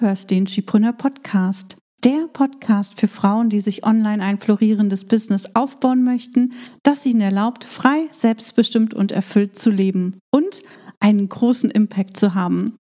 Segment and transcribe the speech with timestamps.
[0.00, 1.76] Hörst den Schipreneur Podcast.
[2.02, 7.62] Der Podcast für Frauen, die sich online ein florierendes Business aufbauen möchten, das ihnen erlaubt,
[7.62, 10.62] frei, selbstbestimmt und erfüllt zu leben und
[10.98, 12.76] einen großen Impact zu haben.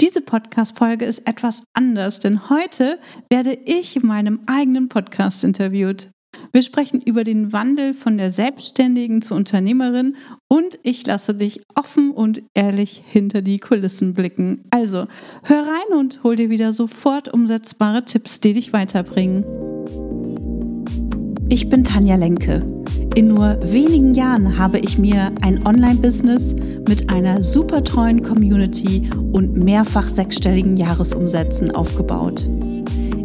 [0.00, 2.98] Diese Podcast-Folge ist etwas anders, denn heute
[3.30, 6.08] werde ich in meinem eigenen Podcast interviewt.
[6.54, 10.16] Wir sprechen über den Wandel von der Selbstständigen zur Unternehmerin
[10.48, 14.64] und ich lasse dich offen und ehrlich hinter die Kulissen blicken.
[14.68, 15.06] Also,
[15.44, 19.44] hör rein und hol dir wieder sofort umsetzbare Tipps, die dich weiterbringen.
[21.48, 22.60] Ich bin Tanja Lenke.
[23.14, 26.54] In nur wenigen Jahren habe ich mir ein Online-Business
[26.86, 32.46] mit einer super treuen Community und mehrfach sechsstelligen Jahresumsätzen aufgebaut.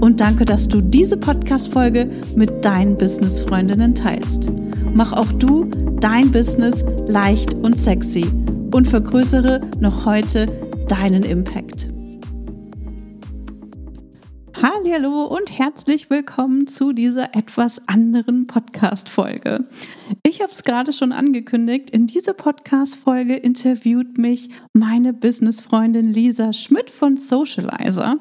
[0.00, 4.50] und danke, dass du diese Podcast-Folge mit deinen Business-Freundinnen teilst.
[4.94, 5.64] Mach auch du
[6.00, 8.26] dein Business leicht und sexy
[8.72, 10.46] und vergrößere noch heute
[10.88, 11.90] deinen Impact.
[14.60, 19.66] Hallo und herzlich willkommen zu dieser etwas anderen Podcast-Folge.
[20.24, 21.90] Ich habe es gerade schon angekündigt.
[21.90, 28.16] In dieser Podcast-Folge interviewt mich meine Business-Freundin Lisa Schmidt von Socializer.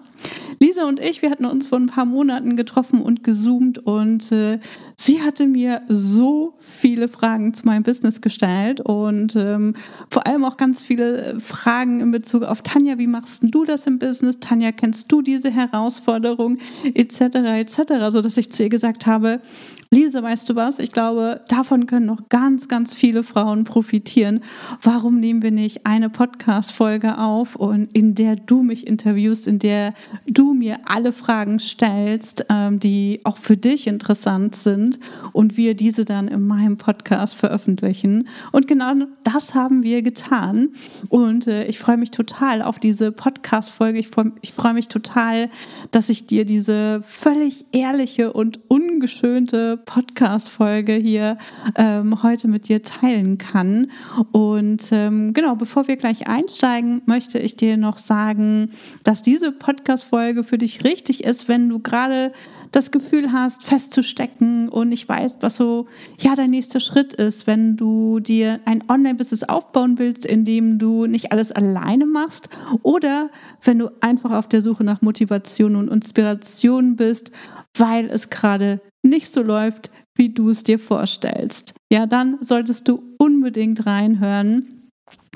[0.59, 4.59] Lisa und ich, wir hatten uns vor ein paar Monaten getroffen und gezoomt und äh,
[4.95, 9.75] sie hatte mir so viele Fragen zu meinem Business gestellt und ähm,
[10.09, 13.99] vor allem auch ganz viele Fragen in Bezug auf Tanja, wie machst du das im
[13.99, 14.39] Business?
[14.39, 16.57] Tanja, kennst du diese Herausforderung
[16.93, 17.21] etc.
[17.21, 17.79] etc.
[18.09, 19.41] So dass ich zu ihr gesagt habe,
[19.89, 20.79] Lisa, weißt du was?
[20.79, 24.41] Ich glaube, davon können noch ganz, ganz viele Frauen profitieren.
[24.81, 29.93] Warum nehmen wir nicht eine Podcast-Folge auf und in der du mich interviewst, in der
[30.27, 34.99] du mir alle Fragen stellst, ähm, die auch für dich interessant sind
[35.31, 38.27] und wir diese dann in meinem Podcast veröffentlichen.
[38.51, 38.93] Und genau
[39.23, 40.69] das haben wir getan.
[41.07, 43.99] Und äh, ich freue mich total auf diese Podcast-Folge.
[43.99, 45.49] Ich freue ich freu mich total,
[45.91, 51.37] dass ich dir diese völlig ehrliche und ungeschönte Podcast-Folge hier
[51.75, 53.91] ähm, heute mit dir teilen kann.
[54.31, 58.71] Und ähm, genau, bevor wir gleich einsteigen, möchte ich dir noch sagen,
[59.03, 62.31] dass diese Podcast-Folge für dich richtig ist, wenn du gerade
[62.71, 65.87] das Gefühl hast, festzustecken und nicht weißt, was so
[66.19, 71.05] ja dein nächster Schritt ist, wenn du dir ein Online-Business aufbauen willst, in dem du
[71.05, 72.49] nicht alles alleine machst
[72.83, 73.29] oder
[73.63, 77.31] wenn du einfach auf der Suche nach Motivation und Inspiration bist,
[77.75, 83.15] weil es gerade nicht so läuft, wie du es dir vorstellst, ja, dann solltest du
[83.17, 84.89] unbedingt reinhören,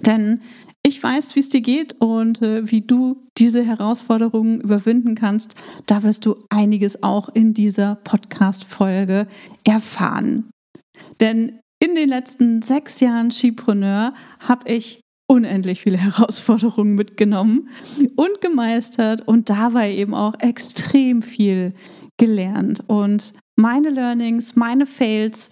[0.05, 0.41] denn
[0.83, 5.53] ich weiß, wie es dir geht und äh, wie du diese Herausforderungen überwinden kannst.
[5.85, 9.27] Da wirst du einiges auch in dieser Podcast-Folge
[9.63, 10.49] erfahren.
[11.19, 17.69] Denn in den letzten sechs Jahren Skipreneur habe ich unendlich viele Herausforderungen mitgenommen
[18.15, 21.73] und gemeistert und dabei eben auch extrem viel
[22.17, 22.83] gelernt.
[22.87, 25.49] Und meine Learnings, meine Fails,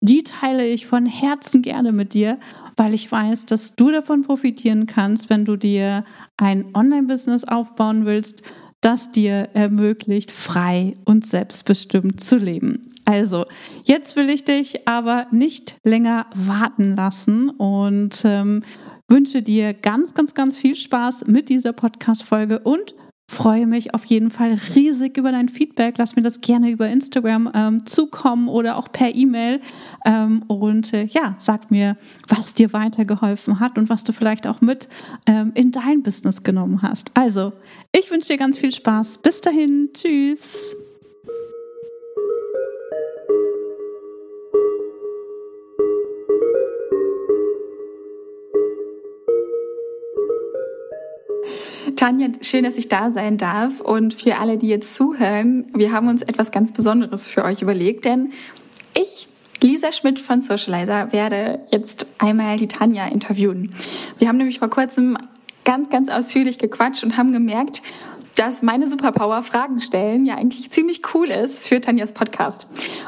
[0.00, 2.38] die teile ich von Herzen gerne mit dir,
[2.76, 6.04] weil ich weiß, dass du davon profitieren kannst, wenn du dir
[6.36, 8.42] ein Online-Business aufbauen willst,
[8.80, 12.88] das dir ermöglicht, frei und selbstbestimmt zu leben.
[13.04, 13.46] Also,
[13.84, 18.64] jetzt will ich dich aber nicht länger warten lassen und ähm,
[19.08, 22.96] wünsche dir ganz, ganz, ganz viel Spaß mit dieser Podcast-Folge und
[23.32, 25.94] freue mich auf jeden Fall riesig über dein Feedback.
[25.96, 29.60] Lass mir das gerne über Instagram ähm, zukommen oder auch per E-Mail.
[30.04, 31.96] Ähm, und äh, ja, sag mir,
[32.28, 34.88] was dir weitergeholfen hat und was du vielleicht auch mit
[35.26, 37.10] ähm, in dein Business genommen hast.
[37.14, 37.52] Also,
[37.92, 39.18] ich wünsche dir ganz viel Spaß.
[39.18, 39.88] Bis dahin.
[39.94, 40.76] Tschüss.
[52.02, 53.80] Tanja, schön, dass ich da sein darf.
[53.80, 58.04] Und für alle, die jetzt zuhören, wir haben uns etwas ganz Besonderes für euch überlegt,
[58.06, 58.32] denn
[58.92, 59.28] ich,
[59.60, 63.72] Lisa Schmidt von Socializer, werde jetzt einmal die Tanja interviewen.
[64.18, 65.16] Wir haben nämlich vor kurzem
[65.64, 67.82] ganz, ganz ausführlich gequatscht und haben gemerkt,
[68.36, 72.66] dass meine Superpower Fragen stellen ja eigentlich ziemlich cool ist für Tanjas Podcast.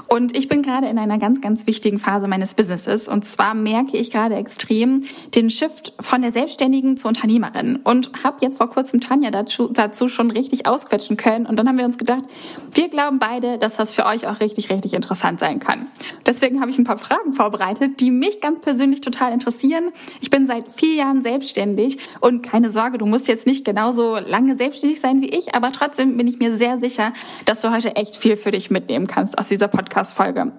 [0.08, 3.08] Und ich bin gerade in einer ganz, ganz wichtigen Phase meines Businesses.
[3.08, 5.04] Und zwar merke ich gerade extrem
[5.34, 10.08] den Shift von der Selbstständigen zur Unternehmerin und habe jetzt vor kurzem Tanja dazu, dazu
[10.08, 11.46] schon richtig ausquetschen können.
[11.46, 12.24] Und dann haben wir uns gedacht,
[12.72, 15.88] wir glauben beide, dass das für euch auch richtig, richtig interessant sein kann.
[16.26, 19.90] Deswegen habe ich ein paar Fragen vorbereitet, die mich ganz persönlich total interessieren.
[20.20, 24.56] Ich bin seit vier Jahren selbstständig und keine Sorge, du musst jetzt nicht genauso lange
[24.56, 27.12] selbstständig sein wie ich, aber trotzdem bin ich mir sehr sicher,
[27.44, 30.52] dass du heute echt viel für dich mitnehmen kannst aus dieser Podcast-Folge.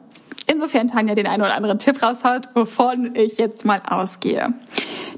[0.48, 4.54] Insofern Tanja den einen oder anderen Tipp raushaut, wovon ich jetzt mal ausgehe.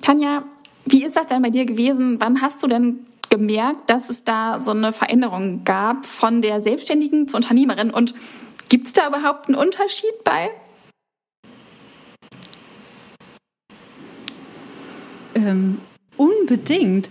[0.02, 0.44] Tanja,
[0.86, 2.22] wie ist das denn bei dir gewesen?
[2.22, 7.28] Wann hast du denn gemerkt, dass es da so eine Veränderung gab von der Selbstständigen
[7.28, 7.90] zur Unternehmerin?
[7.90, 8.16] Und
[8.70, 10.50] gibt es da überhaupt einen Unterschied bei?
[15.36, 15.80] Ähm,
[16.16, 17.10] unbedingt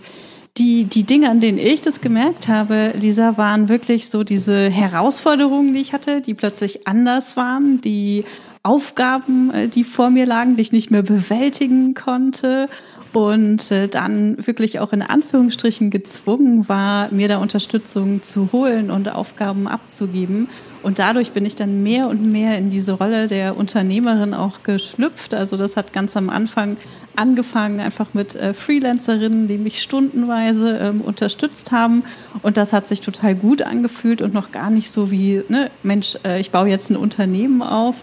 [0.57, 5.73] die, die Dinge, an denen ich das gemerkt habe, Lisa, waren wirklich so diese Herausforderungen,
[5.73, 8.25] die ich hatte, die plötzlich anders waren, die
[8.63, 12.67] Aufgaben, äh, die vor mir lagen, die ich nicht mehr bewältigen konnte
[13.13, 19.09] und äh, dann wirklich auch in Anführungsstrichen gezwungen war, mir da Unterstützung zu holen und
[19.09, 20.49] Aufgaben abzugeben.
[20.87, 25.33] Und dadurch bin ich dann mehr und mehr in diese Rolle der Unternehmerin auch geschlüpft.
[25.33, 26.77] Also das hat ganz am Anfang
[27.13, 32.03] angefangen, einfach mit äh, Freelancerinnen, die mich stundenweise ähm, unterstützt haben.
[32.41, 36.17] Und das hat sich total gut angefühlt und noch gar nicht so wie, ne, Mensch,
[36.23, 37.95] äh, ich baue jetzt ein Unternehmen auf.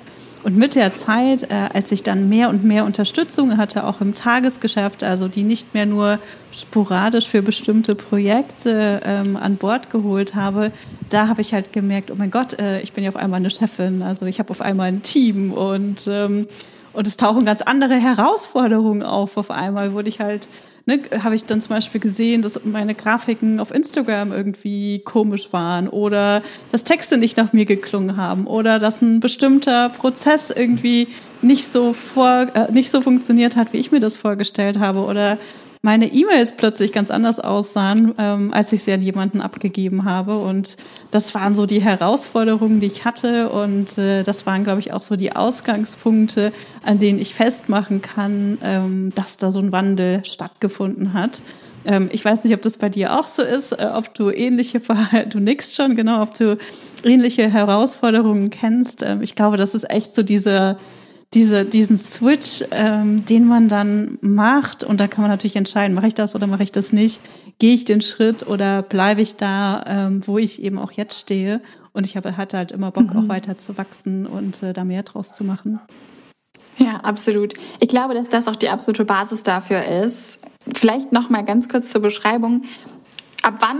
[0.44, 4.14] Und mit der Zeit, äh, als ich dann mehr und mehr Unterstützung hatte, auch im
[4.14, 6.18] Tagesgeschäft, also die nicht mehr nur
[6.52, 10.70] sporadisch für bestimmte Projekte ähm, an Bord geholt habe,
[11.08, 13.48] da habe ich halt gemerkt, oh mein Gott, äh, ich bin ja auf einmal eine
[13.48, 16.46] Chefin, also ich habe auf einmal ein Team und ähm,
[16.92, 19.36] und es tauchen ganz andere Herausforderungen auf.
[19.36, 20.46] Auf einmal wurde ich halt,
[20.86, 25.88] ne, habe ich dann zum Beispiel gesehen, dass meine Grafiken auf Instagram irgendwie komisch waren
[25.88, 26.42] oder
[26.72, 31.08] dass Texte nicht nach mir geklungen haben oder dass ein bestimmter Prozess irgendwie
[31.42, 35.38] nicht so vor, äh, nicht so funktioniert hat, wie ich mir das vorgestellt habe oder
[35.84, 40.38] meine E-Mails plötzlich ganz anders aussahen, ähm, als ich sie an jemanden abgegeben habe.
[40.38, 40.78] Und
[41.10, 43.50] das waren so die Herausforderungen, die ich hatte.
[43.50, 48.56] Und äh, das waren, glaube ich, auch so die Ausgangspunkte, an denen ich festmachen kann,
[48.62, 51.42] ähm, dass da so ein Wandel stattgefunden hat.
[51.84, 54.80] Ähm, ich weiß nicht, ob das bei dir auch so ist, äh, ob du ähnliche
[54.80, 56.56] Verhalten, du nickst schon, genau, ob du
[57.04, 59.02] ähnliche Herausforderungen kennst.
[59.02, 60.78] Ähm, ich glaube, das ist echt so dieser
[61.32, 66.06] diese, diesen Switch, ähm, den man dann macht, und da kann man natürlich entscheiden, mache
[66.06, 67.20] ich das oder mache ich das nicht,
[67.58, 71.60] gehe ich den Schritt oder bleibe ich da, ähm, wo ich eben auch jetzt stehe.
[71.92, 73.18] Und ich habe, hatte halt immer Bock, mhm.
[73.24, 75.80] auch weiter zu wachsen und äh, da mehr draus zu machen.
[76.78, 77.54] Ja, absolut.
[77.80, 80.40] Ich glaube, dass das auch die absolute Basis dafür ist.
[80.74, 82.62] Vielleicht noch mal ganz kurz zur Beschreibung.
[83.42, 83.78] Ab wann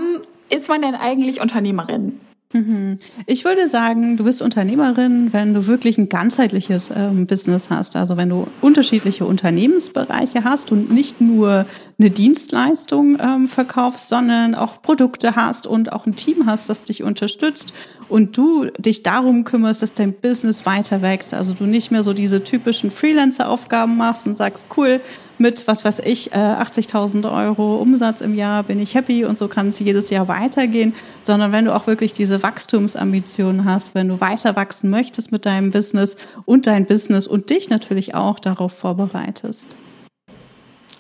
[0.49, 2.21] ist man denn eigentlich Unternehmerin?
[2.55, 2.99] Mhm.
[3.27, 7.97] Ich würde sagen, du bist Unternehmerin, wenn du wirklich ein ganzheitliches ähm, Business hast.
[7.97, 11.67] Also wenn du unterschiedliche Unternehmensbereiche hast und nicht nur
[11.99, 17.03] eine Dienstleistung ähm, verkaufst, sondern auch Produkte hast und auch ein Team hast, das dich
[17.03, 17.75] unterstützt
[18.09, 21.35] und du dich darum kümmerst, dass dein Business weiter wächst.
[21.35, 25.01] Also du nicht mehr so diese typischen Freelancer-Aufgaben machst und sagst, cool,
[25.39, 29.49] mit, was weiß ich, 80.000 äh, Euro Umsatz im Jahr bin ich happy und so
[29.49, 34.21] kann es jedes Jahr weitergehen, sondern wenn du auch wirklich diese Wachstumsambitionen hast, wenn du
[34.21, 39.77] weiter wachsen möchtest mit deinem Business und dein Business und dich natürlich auch darauf vorbereitest.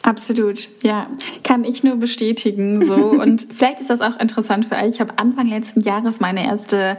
[0.03, 1.07] Absolut, ja,
[1.45, 4.89] kann ich nur bestätigen so und vielleicht ist das auch interessant für euch.
[4.89, 6.99] Ich habe Anfang letzten Jahres meine erste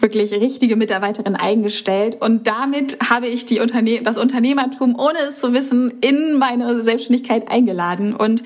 [0.00, 2.16] wirklich richtige Mitarbeiterin eingestellt.
[2.20, 7.48] Und damit habe ich die Unterne das Unternehmertum, ohne es zu wissen, in meine Selbstständigkeit
[7.48, 8.14] eingeladen.
[8.14, 8.42] Und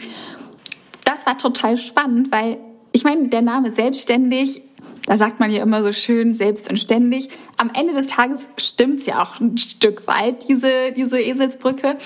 [1.04, 2.58] das war total spannend, weil
[2.92, 4.62] ich meine, der Name selbstständig
[5.06, 7.30] da sagt man ja immer so schön selbst und ständig.
[7.56, 11.96] Am Ende des Tages stimmt's ja auch ein Stück weit, diese, diese Eselsbrücke.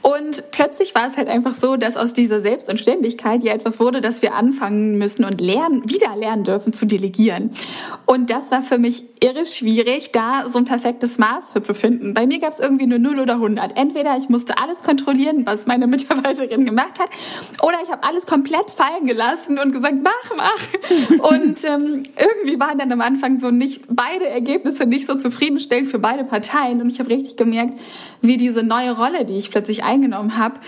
[0.00, 3.78] Und plötzlich war es halt einfach so, dass aus dieser Selbst und Ständigkeit ja etwas
[3.78, 7.50] wurde, dass wir anfangen müssen und lernen, wieder lernen dürfen zu delegieren.
[8.06, 12.14] Und das war für mich irre schwierig, da so ein perfektes Maß für zu finden.
[12.14, 13.76] Bei mir gab's irgendwie nur 0 oder 100.
[13.76, 17.10] Entweder ich musste alles kontrollieren, was meine Mitarbeiterin gemacht hat,
[17.62, 21.26] oder ich habe alles komplett fallen gelassen und gesagt, mach, mach.
[21.30, 25.98] Und ähm, irgendwie waren dann am Anfang so nicht beide Ergebnisse nicht so zufriedenstellend für
[25.98, 27.78] beide Parteien und ich habe richtig gemerkt,
[28.22, 30.60] wie diese neue Rolle, die ich plötzlich eingenommen habe,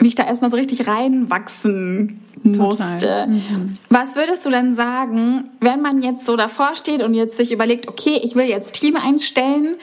[0.00, 3.26] wie ich da erstmal so richtig reinwachsen musste.
[3.28, 3.70] Mhm.
[3.90, 7.88] Was würdest du denn sagen, wenn man jetzt so davor steht und jetzt sich überlegt,
[7.88, 9.76] okay, ich will jetzt Team einstellen,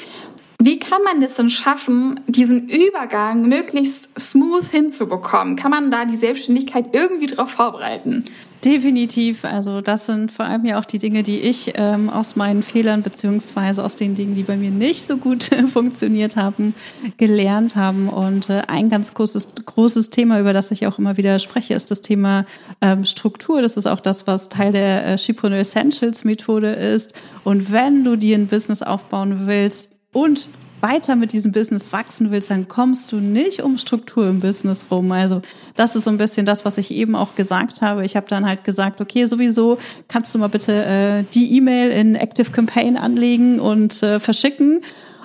[0.57, 5.57] Wie kann man das denn schaffen, diesen Übergang möglichst smooth hinzubekommen?
[5.57, 8.25] Kann man da die Selbstständigkeit irgendwie darauf vorbereiten?
[8.63, 9.45] Definitiv.
[9.45, 13.03] Also das sind vor allem ja auch die Dinge, die ich ähm, aus meinen Fehlern
[13.03, 16.73] beziehungsweise aus den Dingen, die bei mir nicht so gut funktioniert haben,
[17.17, 18.09] gelernt haben.
[18.09, 21.91] Und äh, ein ganz großes, großes Thema, über das ich auch immer wieder spreche, ist
[21.91, 22.45] das Thema
[22.81, 23.61] ähm, Struktur.
[23.61, 27.13] Das ist auch das, was Teil der äh, Shipreneur Essentials Methode ist.
[27.43, 30.49] Und wenn du dir ein Business aufbauen willst und
[30.85, 35.11] weiter mit diesem Business wachsen willst, dann kommst du nicht um Struktur im Business rum.
[35.11, 35.41] Also
[35.75, 38.05] das ist so ein bisschen das, was ich eben auch gesagt habe.
[38.05, 42.15] Ich habe dann halt gesagt, okay, sowieso kannst du mal bitte äh, die E-Mail in
[42.15, 44.81] Active Campaign anlegen und äh, verschicken.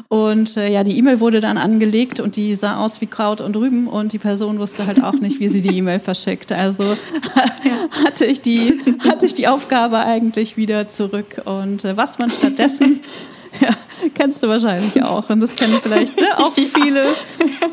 [0.08, 3.54] Und äh, ja, die E-Mail wurde dann angelegt und die sah aus wie Kraut und
[3.54, 6.50] Rüben und die Person wusste halt auch nicht, wie sie die E-Mail verschickt.
[6.52, 6.84] Also
[8.04, 11.42] hatte ich die hatte ich die Aufgabe eigentlich wieder zurück.
[11.44, 13.00] Und äh, was man stattdessen
[13.60, 13.76] ja,
[14.14, 15.28] kennst du wahrscheinlich auch.
[15.28, 17.06] Und das kennen vielleicht ne, auch viele.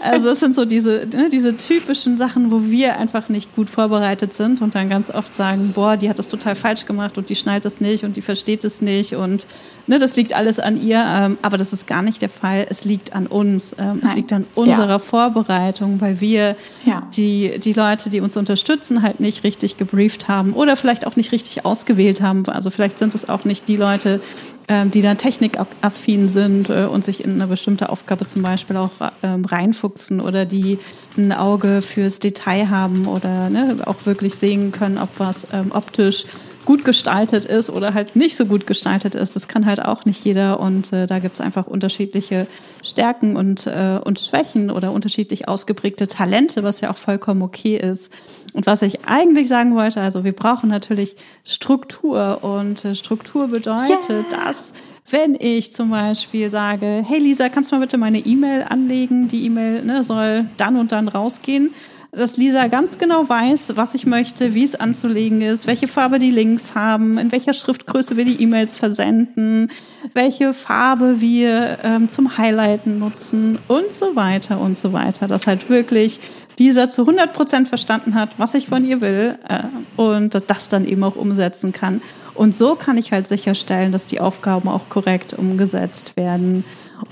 [0.04, 4.34] Also das sind so diese, ne, diese typischen Sachen, wo wir einfach nicht gut vorbereitet
[4.34, 7.36] sind und dann ganz oft sagen, boah, die hat das total falsch gemacht und die
[7.36, 9.48] schnallt es nicht und die versteht es nicht und
[9.86, 11.04] ne, das liegt alles an ihr.
[11.06, 12.66] Ähm, aber das ist gar nicht der Fall.
[12.70, 13.76] Es liegt an uns.
[13.78, 15.00] Ähm, es liegt an unserer ja.
[15.00, 16.56] Vorbereitung, weil wir
[16.86, 17.08] ja.
[17.16, 21.32] die, die Leute, die uns unterstützen, halt nicht richtig gebrieft haben oder vielleicht auch nicht
[21.32, 22.46] richtig ausgewählt haben.
[22.48, 24.22] Also vielleicht sind es auch nicht die Leute,
[24.68, 28.92] die dann technikaffin sind äh, und sich in eine bestimmte Aufgabe zum Beispiel auch
[29.24, 30.80] ähm, reinfuchsen oder die
[31.18, 36.26] ein Auge fürs Detail haben oder ne, auch wirklich sehen können, ob was ähm, optisch
[36.68, 39.38] gut gestaltet ist oder halt nicht so gut gestaltet ist.
[39.38, 42.46] Das kann halt auch nicht jeder und äh, da gibt es einfach unterschiedliche
[42.84, 48.12] Stärken und, äh, und Schwächen oder unterschiedlich ausgeprägte Talente, was ja auch vollkommen okay ist.
[48.52, 54.10] Und was ich eigentlich sagen wollte, also wir brauchen natürlich Struktur und äh, Struktur bedeutet,
[54.10, 54.26] yeah.
[54.30, 54.74] dass
[55.10, 59.30] wenn ich zum Beispiel sage, hey Lisa, kannst du mal bitte meine E-Mail anlegen?
[59.30, 61.74] Die E-Mail ne, soll dann und dann rausgehen.
[62.18, 66.32] Dass Lisa ganz genau weiß, was ich möchte, wie es anzulegen ist, welche Farbe die
[66.32, 69.70] Links haben, in welcher Schriftgröße wir die E-Mails versenden,
[70.16, 75.28] welche Farbe wir ähm, zum Highlighten nutzen und so weiter und so weiter.
[75.28, 76.20] Dass halt wirklich
[76.58, 80.86] Lisa zu 100 Prozent verstanden hat, was ich von ihr will äh, und das dann
[80.86, 82.02] eben auch umsetzen kann.
[82.34, 86.64] Und so kann ich halt sicherstellen, dass die Aufgaben auch korrekt umgesetzt werden.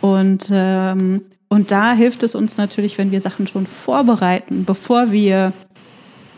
[0.01, 1.21] Und, ähm,
[1.55, 5.53] und da hilft es uns natürlich, wenn wir Sachen schon vorbereiten, bevor wir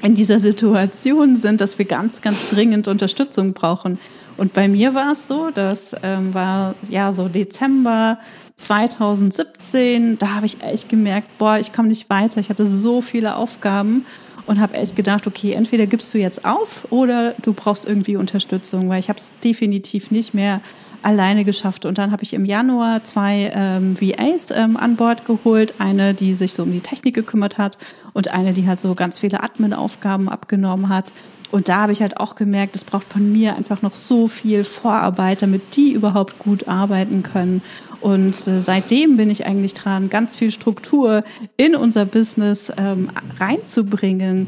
[0.03, 3.97] in dieser Situation sind, dass wir ganz, ganz dringend Unterstützung brauchen.
[4.37, 8.19] Und bei mir war es so, das ähm, war ja so Dezember
[8.57, 12.39] 2017, da habe ich echt gemerkt, boah, ich komme nicht weiter.
[12.39, 14.05] Ich hatte so viele Aufgaben
[14.45, 18.87] und habe echt gedacht, okay, entweder gibst du jetzt auf oder du brauchst irgendwie Unterstützung,
[18.87, 20.61] weil ich habe es definitiv nicht mehr
[21.03, 21.85] alleine geschafft.
[21.85, 25.75] Und dann habe ich im Januar zwei ähm, VAs ähm, an Bord geholt.
[25.79, 27.77] Eine, die sich so um die Technik gekümmert hat
[28.13, 31.11] und eine, die halt so ganz viele Admin-Aufgaben abgenommen hat.
[31.49, 34.63] Und da habe ich halt auch gemerkt, es braucht von mir einfach noch so viel
[34.63, 37.61] Vorarbeit, damit die überhaupt gut arbeiten können.
[38.01, 41.23] Und äh, seitdem bin ich eigentlich dran, ganz viel Struktur
[41.55, 44.47] in unser Business ähm, reinzubringen,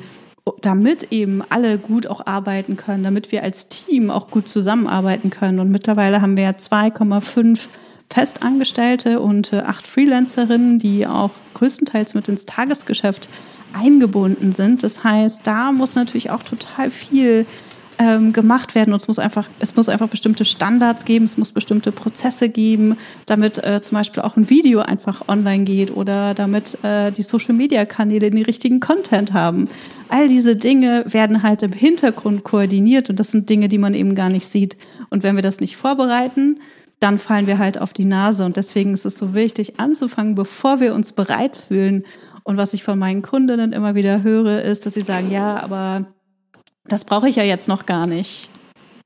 [0.62, 5.60] damit eben alle gut auch arbeiten können, damit wir als Team auch gut zusammenarbeiten können.
[5.60, 7.60] Und mittlerweile haben wir ja 2,5
[8.12, 13.30] Festangestellte und äh, acht Freelancerinnen, die auch größtenteils mit ins Tagesgeschäft
[13.74, 14.82] eingebunden sind.
[14.82, 17.46] Das heißt, da muss natürlich auch total viel
[18.00, 21.52] ähm, gemacht werden und es muss einfach, es muss einfach bestimmte Standards geben, es muss
[21.52, 26.82] bestimmte Prozesse geben, damit äh, zum Beispiel auch ein Video einfach online geht oder damit
[26.84, 29.68] äh, die Social Media Kanäle den richtigen Content haben.
[30.08, 34.16] All diese Dinge werden halt im Hintergrund koordiniert und das sind Dinge, die man eben
[34.16, 34.78] gar nicht sieht.
[35.10, 36.60] Und wenn wir das nicht vorbereiten,
[37.02, 38.46] dann fallen wir halt auf die Nase.
[38.46, 42.06] Und deswegen ist es so wichtig, anzufangen, bevor wir uns bereit fühlen.
[42.44, 46.08] Und was ich von meinen Kundinnen immer wieder höre, ist, dass sie sagen, ja, aber
[46.92, 48.50] das brauche ich ja jetzt noch gar nicht.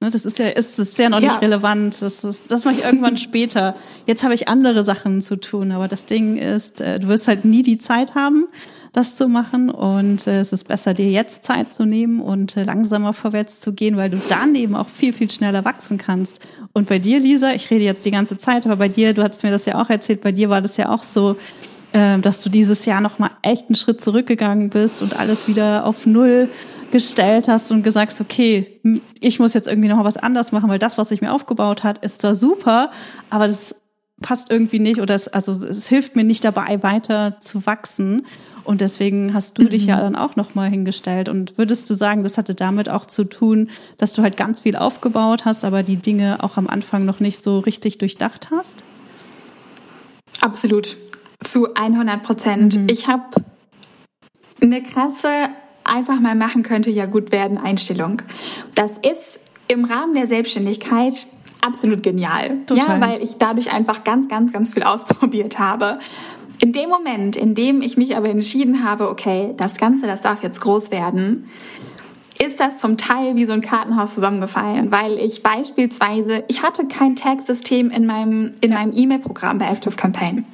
[0.03, 1.29] Ne, das ist ja, ist, ist ja noch ja.
[1.29, 2.01] nicht relevant.
[2.01, 3.73] Das, ist, das mache ich irgendwann später.
[4.05, 5.71] Jetzt habe ich andere Sachen zu tun.
[5.71, 8.47] Aber das Ding ist, äh, du wirst halt nie die Zeit haben,
[8.91, 9.69] das zu machen.
[9.69, 13.71] Und äh, es ist besser, dir jetzt Zeit zu nehmen und äh, langsamer vorwärts zu
[13.71, 16.41] gehen, weil du dann eben auch viel, viel schneller wachsen kannst.
[16.73, 19.43] Und bei dir, Lisa, ich rede jetzt die ganze Zeit, aber bei dir, du hattest
[19.43, 21.37] mir das ja auch erzählt, bei dir war das ja auch so,
[21.93, 26.49] dass du dieses Jahr nochmal echt einen Schritt zurückgegangen bist und alles wieder auf Null
[26.93, 28.79] gestellt hast und gesagt, okay,
[29.19, 31.83] ich muss jetzt irgendwie noch mal was anders machen, weil das, was sich mir aufgebaut
[31.83, 32.91] hat, ist zwar super,
[33.31, 33.75] aber das
[34.21, 38.27] passt irgendwie nicht oder es, also es hilft mir nicht dabei, weiter zu wachsen.
[38.63, 39.69] Und deswegen hast du mhm.
[39.69, 40.01] dich ja mhm.
[40.01, 41.29] dann auch noch mal hingestellt.
[41.29, 44.75] Und würdest du sagen, das hatte damit auch zu tun, dass du halt ganz viel
[44.75, 48.83] aufgebaut hast, aber die Dinge auch am Anfang noch nicht so richtig durchdacht hast?
[50.41, 50.95] Absolut.
[51.43, 52.79] Zu 100 Prozent.
[52.79, 52.87] Mhm.
[52.87, 53.25] Ich habe
[54.61, 55.49] eine krasse
[55.83, 58.21] einfach mal machen könnte, ja gut werden Einstellung.
[58.75, 61.27] Das ist im Rahmen der Selbstständigkeit
[61.61, 62.57] absolut genial.
[62.65, 62.99] Total.
[62.99, 65.99] Ja, weil ich dadurch einfach ganz, ganz, ganz viel ausprobiert habe.
[66.61, 70.43] In dem Moment, in dem ich mich aber entschieden habe, okay, das Ganze, das darf
[70.43, 71.49] jetzt groß werden,
[72.41, 77.15] ist das zum Teil wie so ein Kartenhaus zusammengefallen, weil ich beispielsweise, ich hatte kein
[77.15, 80.45] Tag-System in meinem, in meinem E-Mail-Programm bei Active Campaign.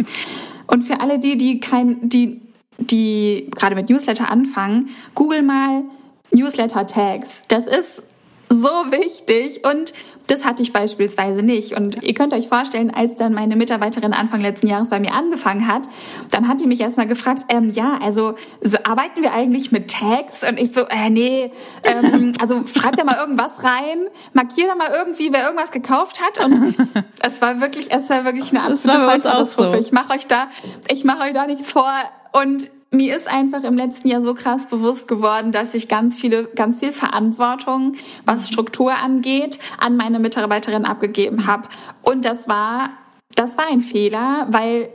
[0.67, 2.41] Und für alle die, die kein, die,
[2.79, 5.83] die gerade mit Newsletter anfangen, google mal
[6.31, 7.43] Newsletter-Tags.
[7.47, 8.03] Das ist
[8.49, 9.93] so wichtig und
[10.29, 11.75] das hatte ich beispielsweise nicht.
[11.75, 15.67] Und ihr könnt euch vorstellen, als dann meine Mitarbeiterin Anfang letzten Jahres bei mir angefangen
[15.67, 15.83] hat,
[16.31, 20.47] dann hat die mich erstmal gefragt, ähm, ja, also so, arbeiten wir eigentlich mit Tags?
[20.47, 21.51] Und ich so, äh, nee,
[21.83, 26.43] ähm, also schreibt da mal irgendwas rein, markiert da mal irgendwie, wer irgendwas gekauft hat.
[26.43, 26.75] Und
[27.23, 29.77] es war wirklich, es war wirklich eine absolute Vollkatastrophe.
[29.77, 29.81] So.
[29.81, 30.47] Ich mache euch da,
[30.89, 31.91] ich mache euch da nichts vor.
[32.31, 36.45] Und mir ist einfach im letzten Jahr so krass bewusst geworden, dass ich ganz viele,
[36.45, 37.95] ganz viel Verantwortung,
[38.25, 41.69] was Struktur angeht, an meine Mitarbeiterin abgegeben habe.
[42.01, 42.89] Und das war,
[43.35, 44.89] das war ein Fehler, weil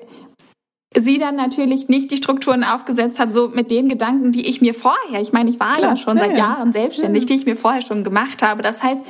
[0.96, 4.74] sie dann natürlich nicht die Strukturen aufgesetzt habe, so mit den Gedanken, die ich mir
[4.74, 7.26] vorher, ich meine, ich war Klar, ja schon ja, seit Jahren selbstständig, ja.
[7.28, 8.62] die ich mir vorher schon gemacht habe.
[8.62, 9.04] Das heißt,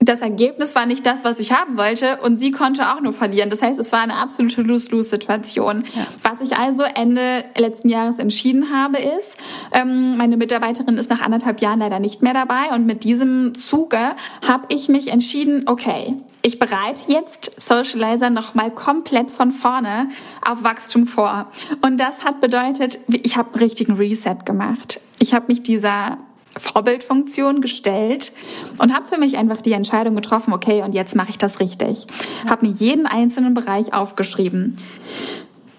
[0.00, 3.50] das Ergebnis war nicht das, was ich haben wollte und sie konnte auch nur verlieren.
[3.50, 5.84] Das heißt, es war eine absolute Lose-Lose-Situation.
[5.94, 6.06] Ja.
[6.22, 9.36] Was ich also Ende letzten Jahres entschieden habe, ist,
[9.72, 14.14] ähm, meine Mitarbeiterin ist nach anderthalb Jahren leider nicht mehr dabei und mit diesem Zuge
[14.46, 20.10] habe ich mich entschieden, okay, ich bereite jetzt Socializer nochmal komplett von vorne
[20.48, 21.50] auf Wachstum vor.
[21.82, 25.00] Und das hat bedeutet, ich habe einen richtigen Reset gemacht.
[25.18, 26.18] Ich habe mich dieser
[26.56, 28.32] Vorbildfunktion gestellt
[28.78, 32.06] und habe für mich einfach die Entscheidung getroffen, okay, und jetzt mache ich das richtig.
[32.48, 34.76] Habe mir jeden einzelnen Bereich aufgeschrieben.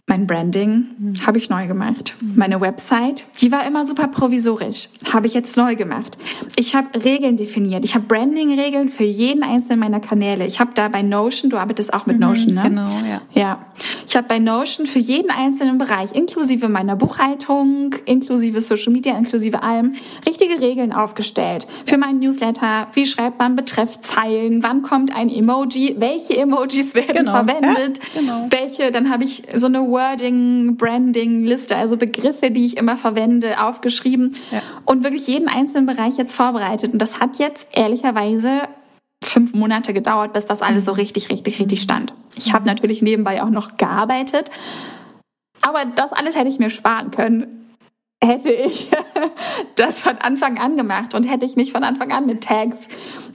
[0.09, 1.27] Mein Branding mhm.
[1.27, 2.15] habe ich neu gemacht.
[2.21, 2.33] Mhm.
[2.37, 6.17] Meine Website, die war immer super provisorisch, habe ich jetzt neu gemacht.
[6.55, 7.83] Ich habe Regeln definiert.
[7.83, 10.45] Ich habe Branding-Regeln für jeden einzelnen meiner Kanäle.
[10.45, 12.61] Ich habe da bei Notion, du arbeitest auch mit mhm, Notion, ne?
[12.63, 13.21] Genau, ja.
[13.33, 13.65] Ja.
[14.07, 19.61] Ich habe bei Notion für jeden einzelnen Bereich, inklusive meiner Buchhaltung, inklusive Social Media, inklusive
[19.61, 19.95] allem,
[20.25, 21.67] richtige Regeln aufgestellt.
[21.85, 27.31] Für meinen Newsletter, wie schreibt man Betreffzeilen, wann kommt ein Emoji, welche Emojis werden genau,
[27.33, 28.45] verwendet, ja, genau.
[28.49, 33.59] welche, dann habe ich so eine Wording, Branding, Liste, also Begriffe, die ich immer verwende,
[33.59, 34.61] aufgeschrieben ja.
[34.85, 36.93] und wirklich jeden einzelnen Bereich jetzt vorbereitet.
[36.93, 38.67] Und das hat jetzt ehrlicherweise
[39.23, 40.99] fünf Monate gedauert, bis das alles so mhm.
[40.99, 42.13] richtig, richtig, richtig stand.
[42.35, 44.51] Ich habe natürlich nebenbei auch noch gearbeitet,
[45.61, 47.66] aber das alles hätte ich mir sparen können
[48.23, 48.89] hätte ich
[49.75, 52.87] das von Anfang an gemacht und hätte ich mich von Anfang an mit Tags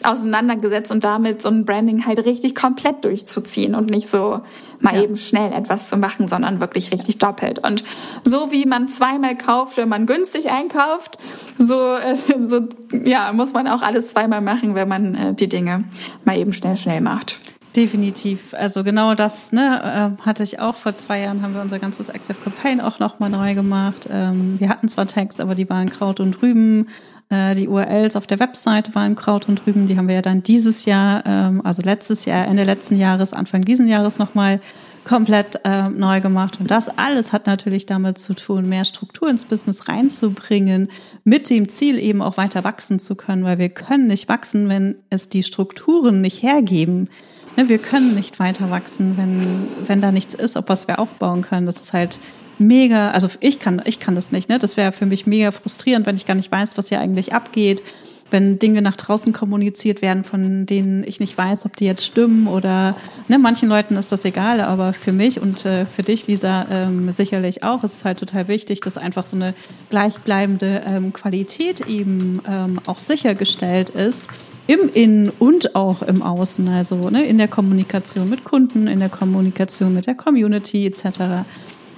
[0.03, 4.40] auseinandergesetzt und damit so ein Branding halt richtig komplett durchzuziehen und nicht so
[4.81, 5.03] mal ja.
[5.03, 7.64] eben schnell etwas zu machen, sondern wirklich richtig doppelt.
[7.64, 7.85] Und
[8.25, 11.18] so wie man zweimal kauft, wenn man günstig einkauft,
[11.59, 12.62] so, äh, so
[13.05, 15.85] ja, muss man auch alles zweimal machen, wenn man äh, die Dinge
[16.25, 17.40] mal eben schnell, schnell macht.
[17.75, 18.53] Definitiv.
[18.53, 20.77] Also genau das ne, äh, hatte ich auch.
[20.77, 24.09] Vor zwei Jahren haben wir unser ganzes Active Campaign auch nochmal neu gemacht.
[24.11, 26.89] Ähm, wir hatten zwar Text, aber die waren Kraut und Rüben.
[27.31, 29.87] Äh, die URLs auf der Webseite waren Kraut und Rüben.
[29.87, 33.63] Die haben wir ja dann dieses Jahr, ähm, also letztes Jahr, Ende letzten Jahres, Anfang
[33.63, 34.61] diesen Jahres nochmal
[35.05, 36.61] komplett äh, neu gemacht.
[36.61, 40.89] Und das alles hat natürlich damit zu tun, mehr Struktur ins Business reinzubringen,
[41.25, 44.97] mit dem Ziel eben auch weiter wachsen zu können, weil wir können nicht wachsen, wenn
[45.09, 47.09] es die Strukturen nicht hergeben.
[47.57, 51.43] Ne, wir können nicht weiter wachsen, wenn, wenn da nichts ist, auf was wir aufbauen
[51.43, 51.67] können.
[51.67, 52.19] Das ist halt
[52.59, 54.59] mega, also ich kann, ich kann das nicht, ne?
[54.59, 57.83] Das wäre für mich mega frustrierend, wenn ich gar nicht weiß, was hier eigentlich abgeht,
[58.31, 62.47] wenn Dinge nach draußen kommuniziert werden, von denen ich nicht weiß, ob die jetzt stimmen
[62.47, 62.97] oder
[63.29, 67.11] ne, manchen Leuten ist das egal, aber für mich und äh, für dich, Lisa, ähm,
[67.11, 69.53] sicherlich auch, ist es halt total wichtig, dass einfach so eine
[69.91, 74.29] gleichbleibende ähm, Qualität eben ähm, auch sichergestellt ist
[74.66, 79.09] im Innen und auch im Außen, also ne, in der Kommunikation mit Kunden, in der
[79.09, 81.44] Kommunikation mit der Community etc.,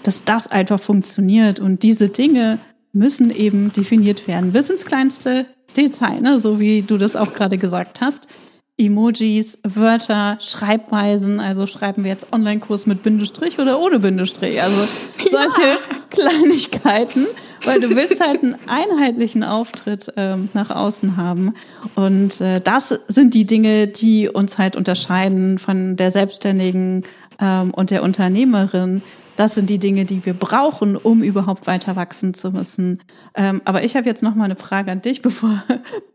[0.02, 2.58] dass das einfach funktioniert und diese Dinge
[2.92, 5.46] müssen eben definiert werden bis ins kleinste
[5.76, 8.26] Detail, ne, so wie du das auch gerade gesagt hast.
[8.76, 14.76] Emojis, Wörter, Schreibweisen, also schreiben wir jetzt Online-Kurs mit Bindestrich oder ohne Bindestrich, also
[15.30, 15.78] solche ja.
[16.10, 17.26] Kleinigkeiten
[17.64, 21.54] weil du willst halt einen einheitlichen Auftritt ähm, nach außen haben.
[21.94, 27.04] Und äh, das sind die Dinge, die uns halt unterscheiden von der Selbstständigen
[27.40, 29.02] ähm, und der Unternehmerin.
[29.36, 33.02] Das sind die Dinge, die wir brauchen, um überhaupt weiter wachsen zu müssen.
[33.34, 35.62] Ähm, aber ich habe jetzt noch mal eine Frage an dich, bevor,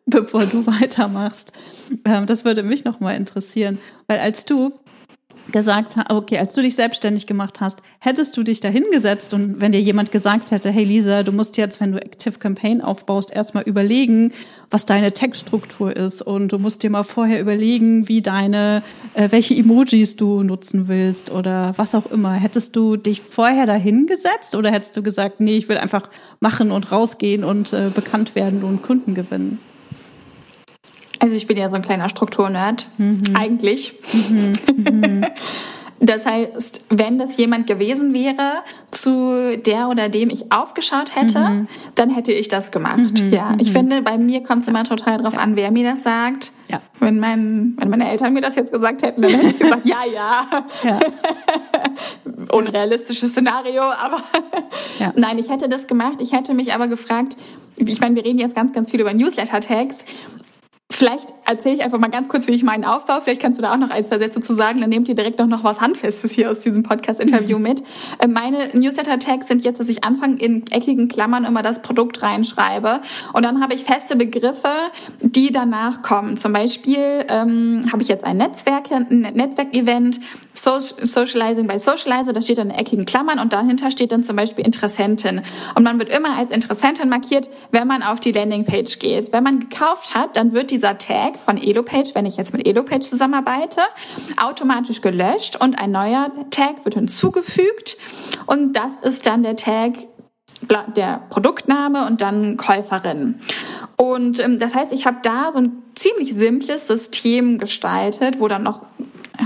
[0.06, 1.52] bevor du weitermachst.
[2.06, 4.74] Ähm, das würde mich noch mal interessieren, weil als du
[5.52, 9.60] gesagt hast, okay, als du dich selbstständig gemacht hast, hättest du dich da hingesetzt und
[9.60, 13.34] wenn dir jemand gesagt hätte, hey Lisa, du musst jetzt, wenn du Active Campaign aufbaust,
[13.34, 14.34] erstmal überlegen,
[14.70, 18.84] was deine Textstruktur ist und du musst dir mal vorher überlegen, wie deine,
[19.14, 22.34] äh, welche Emojis du nutzen willst oder was auch immer.
[22.34, 26.10] Hättest du dich vorher da hingesetzt oder hättest du gesagt, nee, ich will einfach
[26.40, 29.60] machen und rausgehen und äh, bekannt werden und Kunden gewinnen?
[31.20, 33.24] Also ich bin ja so ein kleiner Strukturnerd, mhm.
[33.36, 33.96] eigentlich.
[34.14, 34.54] Mhm.
[34.80, 35.26] Mhm.
[36.02, 41.68] Das heißt, wenn das jemand gewesen wäre, zu der oder dem ich aufgeschaut hätte, mhm.
[41.96, 43.22] dann hätte ich das gemacht.
[43.22, 43.34] Mhm.
[43.34, 43.74] Ja, ich mhm.
[43.74, 45.40] finde, bei mir kommt es immer total drauf ja.
[45.40, 46.54] an, wer mir das sagt.
[46.70, 46.82] Ja.
[47.00, 49.98] Wenn, mein, wenn meine Eltern mir das jetzt gesagt hätten, dann hätte ich gesagt, ja,
[50.14, 50.46] ja.
[50.84, 51.00] ja.
[52.58, 54.24] Unrealistisches Szenario, aber
[55.00, 55.12] ja.
[55.16, 56.22] nein, ich hätte das gemacht.
[56.22, 57.36] Ich hätte mich aber gefragt,
[57.76, 60.04] ich meine, wir reden jetzt ganz, ganz viel über Newsletter-Tags.
[60.92, 63.22] Vielleicht erzähle ich einfach mal ganz kurz, wie ich meinen aufbaue.
[63.22, 64.82] Vielleicht kannst du da auch noch ein, zwei Sätze zu sagen.
[64.82, 67.84] Dann nehmt ihr direkt noch was Handfestes hier aus diesem Podcast-Interview mit.
[68.18, 73.02] Äh, meine Newsletter-Tags sind jetzt, dass ich anfange, in eckigen Klammern immer das Produkt reinschreibe.
[73.34, 74.72] Und dann habe ich feste Begriffe,
[75.22, 76.38] die danach kommen.
[76.38, 80.20] Zum Beispiel ähm, habe ich jetzt ein Netzwerk, ein Netzwerkevent,
[80.54, 84.66] Socializing by Socializer, da steht dann in eckigen Klammern und dahinter steht dann zum Beispiel
[84.66, 85.42] Interessentin.
[85.76, 89.32] Und man wird immer als Interessentin markiert, wenn man auf die Landingpage geht.
[89.32, 93.02] Wenn man gekauft hat, dann wird dieser Tag von EloPage, wenn ich jetzt mit EloPage
[93.02, 93.82] zusammenarbeite,
[94.42, 97.98] automatisch gelöscht und ein neuer Tag wird hinzugefügt.
[98.46, 99.96] Und das ist dann der Tag
[100.96, 103.42] der Produktname und dann Käuferin.
[103.98, 108.64] Und ähm, das heißt, ich habe da so ein ziemlich simples System gestaltet, wo dann
[108.64, 108.86] noch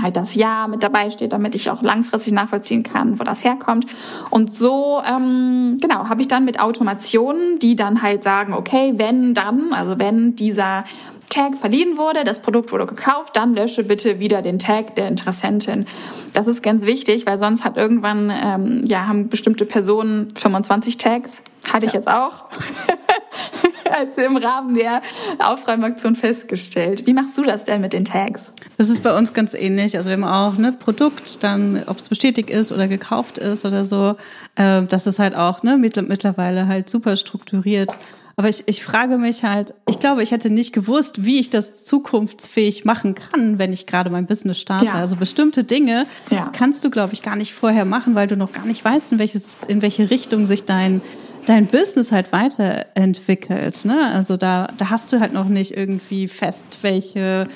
[0.02, 3.86] halt das Jahr mit dabei steht, damit ich auch langfristig nachvollziehen kann, wo das herkommt.
[4.30, 9.34] Und so, ähm, genau, habe ich dann mit Automationen, die dann halt sagen, okay, wenn
[9.34, 10.84] dann, also wenn dieser
[11.34, 15.86] Tag verliehen wurde, das Produkt wurde gekauft, dann lösche bitte wieder den Tag der Interessentin.
[16.32, 21.42] Das ist ganz wichtig, weil sonst hat irgendwann, ähm, ja, haben bestimmte Personen 25 Tags,
[21.72, 21.98] hatte ich ja.
[21.98, 22.44] jetzt auch,
[23.92, 25.02] als im Rahmen der
[25.38, 27.06] Aufräumaktion festgestellt.
[27.06, 28.52] Wie machst du das denn mit den Tags?
[28.78, 29.96] Das ist bei uns ganz ähnlich.
[29.96, 33.84] Also wir haben auch ne Produkt, dann ob es bestätigt ist oder gekauft ist oder
[33.84, 34.16] so.
[34.54, 37.98] Äh, das ist halt auch ne mittlerweile halt super strukturiert.
[38.36, 41.84] Aber ich, ich frage mich halt, ich glaube, ich hätte nicht gewusst, wie ich das
[41.84, 44.86] zukunftsfähig machen kann, wenn ich gerade mein Business starte.
[44.86, 44.94] Ja.
[44.94, 46.50] Also bestimmte Dinge ja.
[46.52, 49.18] kannst du, glaube ich, gar nicht vorher machen, weil du noch gar nicht weißt, in,
[49.18, 51.00] welches, in welche Richtung sich dein
[51.46, 53.84] dein Business halt weiterentwickelt.
[53.84, 54.10] Ne?
[54.12, 57.48] Also da, da hast du halt noch nicht irgendwie fest, welche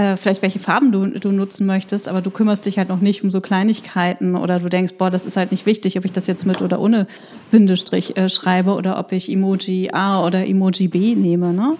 [0.00, 3.22] äh, vielleicht welche Farben du, du nutzen möchtest, aber du kümmerst dich halt noch nicht
[3.22, 6.26] um so Kleinigkeiten oder du denkst, boah, das ist halt nicht wichtig, ob ich das
[6.26, 7.06] jetzt mit oder ohne
[7.50, 11.52] Bindestrich äh, schreibe oder ob ich Emoji A oder Emoji B nehme.
[11.52, 11.76] Ne?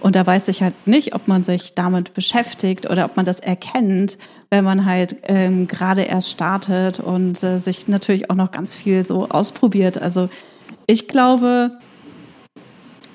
[0.00, 3.40] Und da weiß ich halt nicht, ob man sich damit beschäftigt oder ob man das
[3.40, 4.18] erkennt,
[4.50, 9.04] wenn man halt ähm, gerade erst startet und äh, sich natürlich auch noch ganz viel
[9.04, 10.00] so ausprobiert.
[10.00, 10.28] Also
[10.86, 11.72] ich glaube,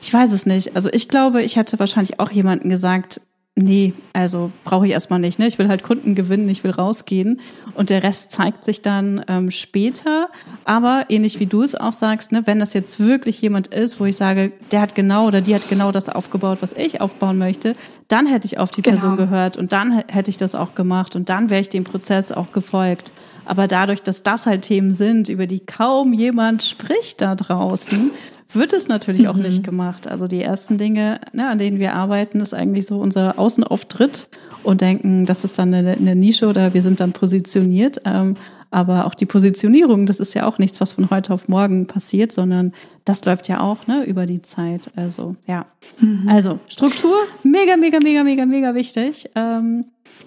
[0.01, 0.75] ich weiß es nicht.
[0.75, 3.21] Also ich glaube, ich hätte wahrscheinlich auch jemanden gesagt,
[3.55, 5.39] nee, also brauche ich erstmal nicht.
[5.39, 5.47] Ne?
[5.47, 7.39] Ich will halt Kunden gewinnen, ich will rausgehen.
[7.73, 10.29] Und der Rest zeigt sich dann ähm, später.
[10.65, 14.05] Aber ähnlich wie du es auch sagst, ne, wenn das jetzt wirklich jemand ist, wo
[14.05, 17.75] ich sage, der hat genau oder die hat genau das aufgebaut, was ich aufbauen möchte,
[18.07, 18.97] dann hätte ich auf die genau.
[18.97, 22.31] Person gehört und dann hätte ich das auch gemacht und dann wäre ich dem Prozess
[22.31, 23.11] auch gefolgt.
[23.45, 28.11] Aber dadurch, dass das halt Themen sind, über die kaum jemand spricht da draußen,
[28.51, 29.63] wird es natürlich auch nicht mhm.
[29.63, 30.07] gemacht.
[30.07, 34.27] Also die ersten Dinge, ne, an denen wir arbeiten, ist eigentlich so unser Außenauftritt
[34.63, 38.01] und denken, das ist dann eine, eine Nische oder wir sind dann positioniert.
[38.05, 38.35] Ähm,
[38.71, 42.31] aber auch die Positionierung, das ist ja auch nichts, was von heute auf morgen passiert,
[42.31, 44.91] sondern das läuft ja auch ne, über die Zeit.
[44.95, 45.65] Also ja,
[45.99, 46.27] mhm.
[46.29, 49.29] also Struktur, mega, mega, mega, mega, mega wichtig.
[49.33, 49.85] Ähm,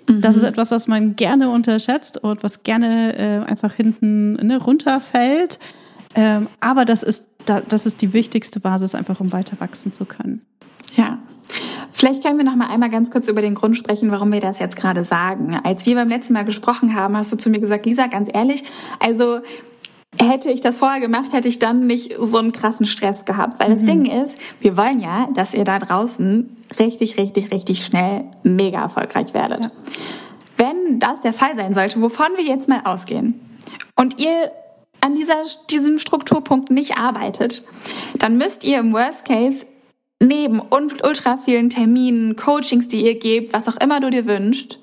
[0.09, 0.21] mhm.
[0.21, 5.61] Das ist etwas, was man gerne unterschätzt und was gerne äh, einfach hinten ne, runterfällt.
[6.15, 10.43] Ähm, aber das ist, das ist die wichtigste Basis, einfach um weiter wachsen zu können.
[10.97, 11.19] Ja.
[11.91, 14.59] Vielleicht können wir noch mal einmal ganz kurz über den Grund sprechen, warum wir das
[14.59, 15.61] jetzt gerade sagen.
[15.63, 18.65] Als wir beim letzten Mal gesprochen haben, hast du zu mir gesagt, Lisa, ganz ehrlich,
[18.99, 19.41] also
[20.19, 23.61] hätte ich das vorher gemacht, hätte ich dann nicht so einen krassen Stress gehabt.
[23.61, 23.73] Weil mhm.
[23.73, 28.83] das Ding ist, wir wollen ja, dass ihr da draußen richtig, richtig, richtig schnell mega
[28.83, 29.65] erfolgreich werdet.
[29.65, 29.71] Ja.
[30.57, 33.41] Wenn das der Fall sein sollte, wovon wir jetzt mal ausgehen,
[33.97, 34.51] und ihr
[35.03, 37.65] an dieser, diesem Strukturpunkt nicht arbeitet,
[38.19, 39.67] dann müsst ihr im Worst Case
[40.23, 44.79] neben ultra vielen Terminen, Coachings, die ihr gebt, was auch immer du dir wünschst,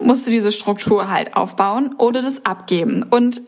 [0.00, 3.02] musst du diese Struktur halt aufbauen oder das abgeben.
[3.02, 3.40] Und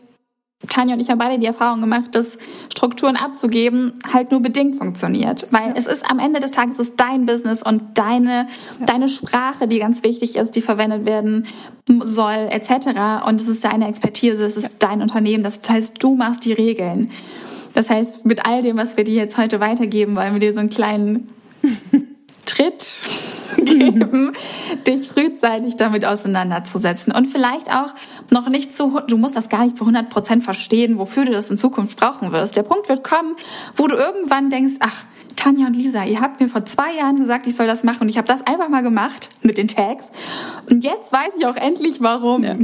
[0.69, 2.37] Tanja und ich haben beide die Erfahrung gemacht, dass
[2.71, 5.47] Strukturen abzugeben halt nur bedingt funktioniert.
[5.51, 5.73] Weil ja.
[5.75, 8.47] es ist am Ende des Tages ist dein Business und deine,
[8.79, 8.85] ja.
[8.85, 11.47] deine Sprache, die ganz wichtig ist, die verwendet werden
[11.87, 13.25] soll, etc.
[13.27, 14.89] Und es ist deine Expertise, es ist ja.
[14.89, 15.43] dein Unternehmen.
[15.43, 17.11] Das heißt, du machst die Regeln.
[17.73, 20.59] Das heißt, mit all dem, was wir dir jetzt heute weitergeben, wollen wir dir so
[20.59, 21.27] einen kleinen
[22.51, 22.97] Tritt
[23.57, 24.33] geben,
[24.85, 27.93] dich frühzeitig damit auseinanderzusetzen und vielleicht auch
[28.29, 31.49] noch nicht zu, du musst das gar nicht zu 100 Prozent verstehen, wofür du das
[31.49, 32.57] in Zukunft brauchen wirst.
[32.57, 33.35] Der Punkt wird kommen,
[33.75, 35.03] wo du irgendwann denkst, ach,
[35.37, 38.09] Tanja und Lisa, ihr habt mir vor zwei Jahren gesagt, ich soll das machen und
[38.09, 40.11] ich habe das einfach mal gemacht mit den Tags
[40.69, 42.43] und jetzt weiß ich auch endlich warum.
[42.43, 42.57] Ja,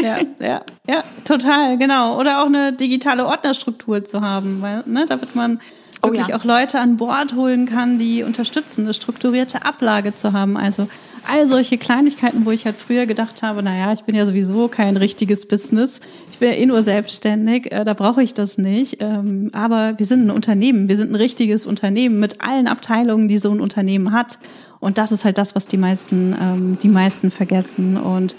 [0.00, 2.20] ja, ja, ja total, genau.
[2.20, 5.60] Oder auch eine digitale Ordnerstruktur zu haben, weil ne, da wird man
[6.02, 6.36] wirklich oh ja.
[6.36, 10.56] auch Leute an Bord holen kann, die unterstützen, eine strukturierte Ablage zu haben.
[10.56, 10.88] Also
[11.28, 14.96] all solche Kleinigkeiten, wo ich halt früher gedacht habe, naja, ich bin ja sowieso kein
[14.96, 16.00] richtiges Business,
[16.32, 18.98] ich bin ja eh nur selbstständig, äh, da brauche ich das nicht.
[19.00, 23.38] Ähm, aber wir sind ein Unternehmen, wir sind ein richtiges Unternehmen mit allen Abteilungen, die
[23.38, 24.38] so ein Unternehmen hat.
[24.80, 27.96] Und das ist halt das, was die meisten, ähm, die meisten vergessen.
[27.96, 28.34] Und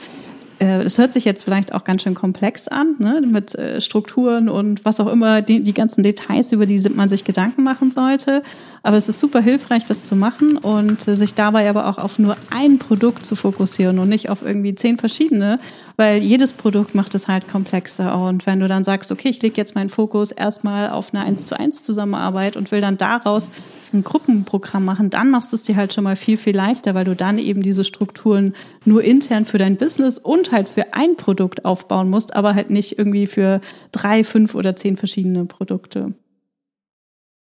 [0.63, 4.85] es hört sich jetzt vielleicht auch ganz schön komplex an, ne, mit äh, Strukturen und
[4.85, 8.43] was auch immer, die, die ganzen Details, über die man sich Gedanken machen sollte.
[8.83, 12.19] Aber es ist super hilfreich, das zu machen und äh, sich dabei aber auch auf
[12.19, 15.59] nur ein Produkt zu fokussieren und nicht auf irgendwie zehn verschiedene,
[15.95, 18.17] weil jedes Produkt macht es halt komplexer.
[18.19, 21.47] Und wenn du dann sagst, okay, ich lege jetzt meinen Fokus erstmal auf eine 1
[21.47, 23.51] zu 1 Zusammenarbeit und will dann daraus
[23.93, 27.05] ein Gruppenprogramm machen, dann machst du es dir halt schon mal viel, viel leichter, weil
[27.05, 31.65] du dann eben diese Strukturen nur intern für dein Business und halt für ein Produkt
[31.65, 36.13] aufbauen musst, aber halt nicht irgendwie für drei, fünf oder zehn verschiedene Produkte.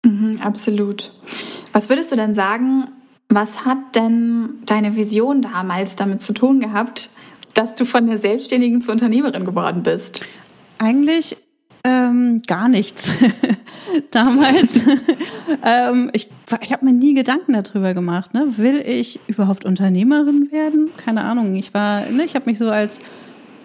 [0.05, 1.11] Mhm, absolut.
[1.73, 2.87] Was würdest du denn sagen,
[3.29, 7.09] was hat denn deine Vision damals damit zu tun gehabt,
[7.57, 10.21] dass du von der Selbstständigen zur Unternehmerin geworden bist?
[10.77, 11.37] Eigentlich
[11.83, 13.09] ähm, gar nichts.
[14.11, 14.71] Damals.
[15.65, 16.29] ähm, ich
[16.61, 18.33] ich habe mir nie Gedanken darüber gemacht.
[18.33, 18.53] Ne?
[18.57, 20.91] Will ich überhaupt Unternehmerin werden?
[20.97, 21.55] Keine Ahnung.
[21.55, 22.99] Ich war, ne, ich habe mich so als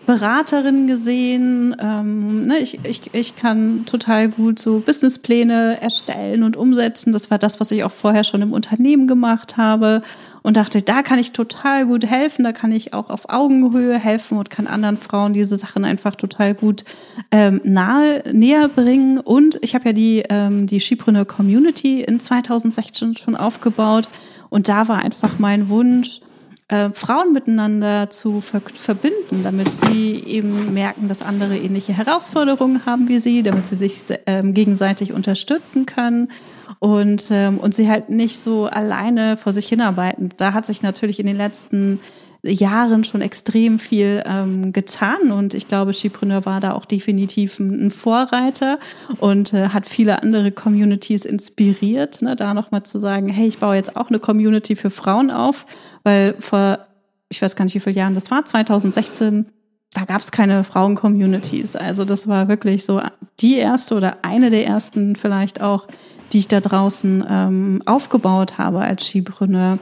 [0.06, 1.76] Beraterin gesehen.
[1.78, 7.12] Ähm, ne, ich, ich, ich kann total gut so Businesspläne erstellen und umsetzen.
[7.12, 10.02] Das war das, was ich auch vorher schon im Unternehmen gemacht habe
[10.42, 14.38] und dachte, da kann ich total gut helfen, da kann ich auch auf Augenhöhe helfen
[14.38, 16.84] und kann anderen Frauen diese Sachen einfach total gut
[17.30, 19.18] ähm, nahe, näher bringen.
[19.18, 24.08] Und ich habe ja die, ähm, die Skipreneur Community in 2016 schon aufgebaut
[24.50, 26.20] und da war einfach mein Wunsch,
[26.68, 33.08] äh, Frauen miteinander zu ver verbinden, damit sie eben merken, dass andere ähnliche Herausforderungen haben
[33.08, 36.28] wie sie, damit sie sich ähm, gegenseitig unterstützen können
[36.82, 40.30] und, ähm, und sie halt nicht so alleine vor sich hinarbeiten.
[40.36, 42.00] Da hat sich natürlich in den letzten
[42.42, 47.92] Jahren schon extrem viel ähm, getan und ich glaube, Skipreneur war da auch definitiv ein,
[47.92, 48.80] Vorreiter
[49.18, 53.76] und äh, hat viele andere Communities inspiriert, ne, da nochmal zu sagen, hey, ich baue
[53.76, 55.66] jetzt auch eine Community für Frauen auf,
[56.02, 56.80] weil vor,
[57.28, 59.46] ich weiß gar nicht, wie viele Jahren das war, 2016
[59.94, 61.76] da gab es keine Frauen-Communities.
[61.76, 63.00] Also das war wirklich so
[63.40, 65.86] die erste oder eine der ersten vielleicht auch,
[66.32, 69.78] die ich da draußen ähm, aufgebaut habe als Skipreneur.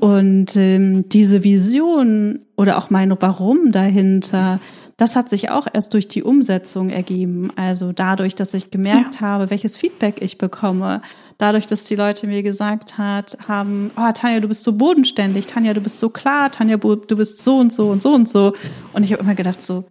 [0.00, 4.58] Und ähm, diese Vision oder auch mein Warum dahinter,
[4.96, 7.50] das hat sich auch erst durch die Umsetzung ergeben.
[7.56, 9.20] Also dadurch, dass ich gemerkt ja.
[9.22, 11.02] habe, welches Feedback ich bekomme.
[11.38, 15.74] Dadurch, dass die Leute mir gesagt hat, haben, oh, Tanja, du bist so bodenständig, Tanja,
[15.74, 18.52] du bist so klar, Tanja, du bist so und so und so und so.
[18.92, 19.84] Und ich habe immer gedacht so,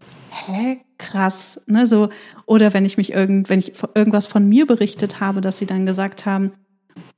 [0.47, 2.09] hä, krass, ne, so.
[2.45, 5.85] Oder wenn ich mich irgend, wenn ich irgendwas von mir berichtet habe, dass sie dann
[5.85, 6.51] gesagt haben,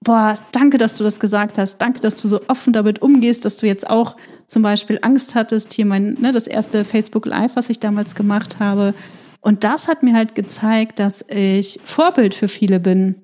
[0.02, 3.58] boah, danke, dass du das gesagt hast, danke, dass du so offen damit umgehst, dass
[3.58, 4.16] du jetzt auch
[4.48, 8.60] zum Beispiel Angst hattest, hier mein, ne, das erste Facebook Live, was ich damals gemacht
[8.60, 8.94] habe.
[9.42, 13.16] Und das hat mir halt gezeigt, dass ich Vorbild für viele bin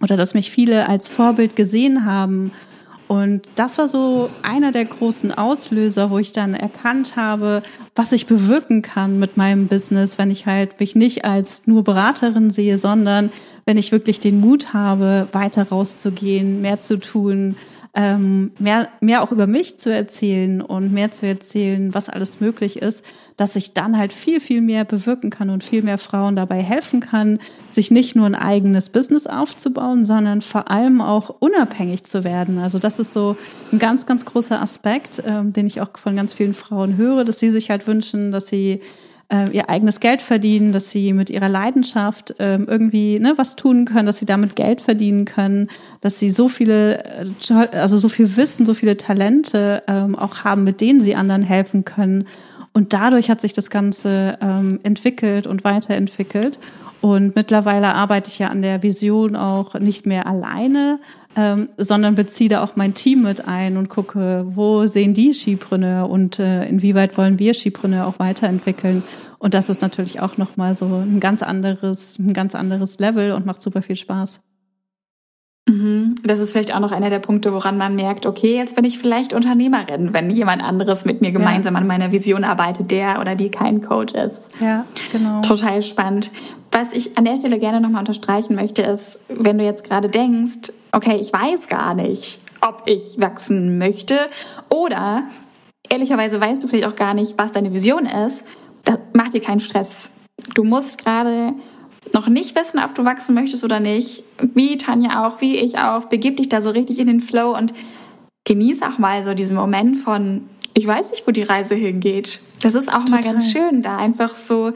[0.00, 2.52] oder dass mich viele als Vorbild gesehen haben
[3.12, 7.62] und das war so einer der großen Auslöser, wo ich dann erkannt habe,
[7.94, 12.52] was ich bewirken kann mit meinem Business, wenn ich halt mich nicht als nur Beraterin
[12.52, 13.30] sehe, sondern
[13.66, 17.56] wenn ich wirklich den Mut habe, weiter rauszugehen, mehr zu tun,
[17.94, 22.80] ähm, mehr, mehr auch über mich zu erzählen und mehr zu erzählen, was alles möglich
[22.80, 23.04] ist,
[23.36, 27.00] dass ich dann halt viel, viel mehr bewirken kann und viel mehr Frauen dabei helfen
[27.00, 27.38] kann,
[27.70, 32.58] sich nicht nur ein eigenes Business aufzubauen, sondern vor allem auch unabhängig zu werden.
[32.58, 33.36] Also das ist so
[33.72, 37.40] ein ganz, ganz großer Aspekt, ähm, den ich auch von ganz vielen Frauen höre, dass
[37.40, 38.80] sie sich halt wünschen, dass sie
[39.32, 43.86] äh, ihr eigenes Geld verdienen, dass sie mit ihrer Leidenschaft äh, irgendwie ne, was tun
[43.86, 45.68] können, dass sie damit Geld verdienen können,
[46.00, 47.26] dass sie so viele, äh,
[47.72, 51.84] also so viel Wissen, so viele Talente ähm, auch haben, mit denen sie anderen helfen
[51.84, 52.26] können.
[52.74, 56.58] Und dadurch hat sich das Ganze ähm, entwickelt und weiterentwickelt.
[57.02, 61.00] Und mittlerweile arbeite ich ja an der Vision auch nicht mehr alleine,
[61.36, 66.08] ähm, sondern beziehe da auch mein Team mit ein und gucke, wo sehen die Skipreneur
[66.08, 69.02] und äh, inwieweit wollen wir Skipreneur auch weiterentwickeln.
[69.38, 73.46] Und das ist natürlich auch nochmal so ein ganz anderes, ein ganz anderes Level und
[73.46, 74.40] macht super viel Spaß.
[75.68, 76.16] Mhm.
[76.24, 78.98] Das ist vielleicht auch noch einer der Punkte, woran man merkt, okay, jetzt bin ich
[78.98, 81.80] vielleicht Unternehmerin, wenn jemand anderes mit mir gemeinsam ja.
[81.80, 84.42] an meiner Vision arbeitet, der oder die kein Coach ist.
[84.60, 85.40] Ja, genau.
[85.42, 86.30] Total spannend.
[86.72, 90.72] Was ich an der Stelle gerne nochmal unterstreichen möchte, ist, wenn du jetzt gerade denkst,
[90.92, 94.28] okay, ich weiß gar nicht, ob ich wachsen möchte
[94.68, 95.24] oder
[95.88, 98.44] ehrlicherweise weißt du vielleicht auch gar nicht, was deine Vision ist,
[98.84, 100.12] das macht dir keinen Stress.
[100.54, 101.54] Du musst gerade
[102.12, 104.24] noch nicht wissen, ob du wachsen möchtest oder nicht,
[104.54, 107.72] wie Tanja auch, wie ich auch, begib dich da so richtig in den Flow und
[108.44, 112.40] genieß auch mal so diesen Moment von, ich weiß nicht, wo die Reise hingeht.
[112.60, 113.10] Das ist auch Total.
[113.10, 114.72] mal ganz schön, da einfach so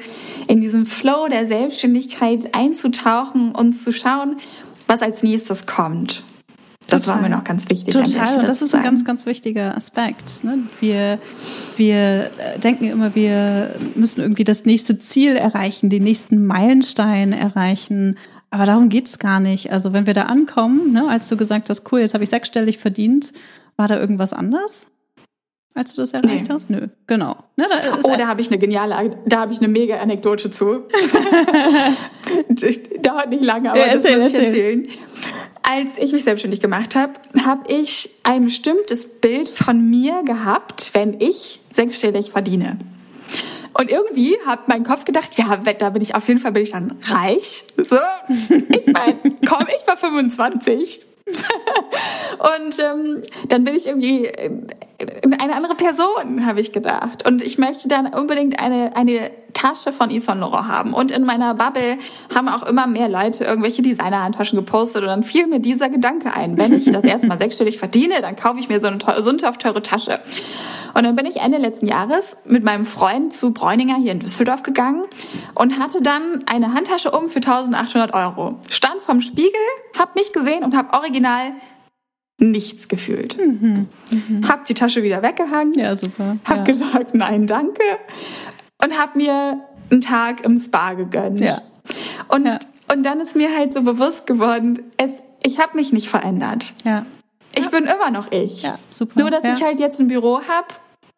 [0.47, 4.37] in diesen Flow der Selbstständigkeit einzutauchen und zu schauen,
[4.87, 6.25] was als nächstes kommt.
[6.89, 7.17] Das Total.
[7.17, 7.95] war mir noch ganz wichtig.
[7.95, 10.45] Total, und das ist ein ganz, ganz wichtiger Aspekt.
[10.45, 10.59] Ne?
[10.81, 11.19] Wir,
[11.77, 18.19] wir äh, denken immer, wir müssen irgendwie das nächste Ziel erreichen, den nächsten Meilenstein erreichen.
[18.51, 19.73] Aber darum geht's gar nicht.
[19.73, 22.79] Also wenn wir da ankommen, ne, als du gesagt hast, cool, jetzt habe ich sechsstellig
[22.79, 23.33] verdient,
[23.77, 24.87] war da irgendwas anders?
[25.77, 26.55] Als du das erreicht nee.
[26.55, 26.71] hast?
[26.71, 27.37] Nö, genau.
[27.57, 30.85] Ne, da oh, da habe ich eine geniale, da habe ich eine mega Anekdote zu.
[33.03, 34.83] Dauert nicht lange, aber ja, erzähl, das muss ich erzählen.
[35.63, 37.13] Als ich mich selbstständig gemacht habe,
[37.45, 42.79] habe ich ein bestimmtes Bild von mir gehabt, wenn ich sechsstellig verdiene.
[43.79, 46.71] Und irgendwie hat mein Kopf gedacht, ja, da bin ich auf jeden Fall bin ich
[46.71, 47.65] dann reich.
[47.77, 47.99] So,
[48.49, 51.05] ich meine, komm, ich war 25.
[52.39, 54.51] und ähm, dann bin ich irgendwie äh,
[55.39, 57.27] eine andere Person, habe ich gedacht.
[57.27, 60.93] Und ich möchte dann unbedingt eine, eine Tasche von Yves Saint Laurent haben.
[60.93, 61.99] Und in meiner Bubble
[62.35, 65.03] haben auch immer mehr Leute irgendwelche Designerhandtaschen gepostet.
[65.03, 66.59] Und dann fiel mir dieser Gedanke ein.
[66.59, 69.63] Wenn ich das erste Mal sechsstellig verdiene, dann kaufe ich mir so eine teure, sündhaft
[69.63, 70.21] teure Tasche.
[70.93, 74.63] Und dann bin ich Ende letzten Jahres mit meinem Freund zu Bräuninger hier in Düsseldorf
[74.63, 75.05] gegangen
[75.59, 78.59] und hatte dann eine Handtasche um für 1800 Euro.
[78.69, 79.61] Stand vom Spiegel,
[79.99, 81.53] hab mich gesehen und hab original
[82.39, 83.39] nichts gefühlt.
[83.39, 83.89] Mhm.
[84.11, 84.47] Mhm.
[84.47, 85.79] Hab die Tasche wieder weggehangen.
[85.79, 86.37] Ja, super.
[86.45, 86.65] Hab ja.
[86.65, 87.83] gesagt, nein, danke
[88.83, 89.61] und habe mir
[89.91, 91.41] einen Tag im Spa gegönnt.
[91.41, 91.63] Ja.
[92.29, 92.59] Und, ja.
[92.93, 96.75] und dann ist mir halt so bewusst geworden, es, ich habe mich nicht verändert.
[96.85, 97.07] Ja.
[97.55, 97.71] Ich ja.
[97.71, 98.63] bin immer noch ich.
[98.63, 99.21] Ja, super.
[99.21, 99.55] Nur, dass ja.
[99.55, 100.69] ich halt jetzt ein Büro habe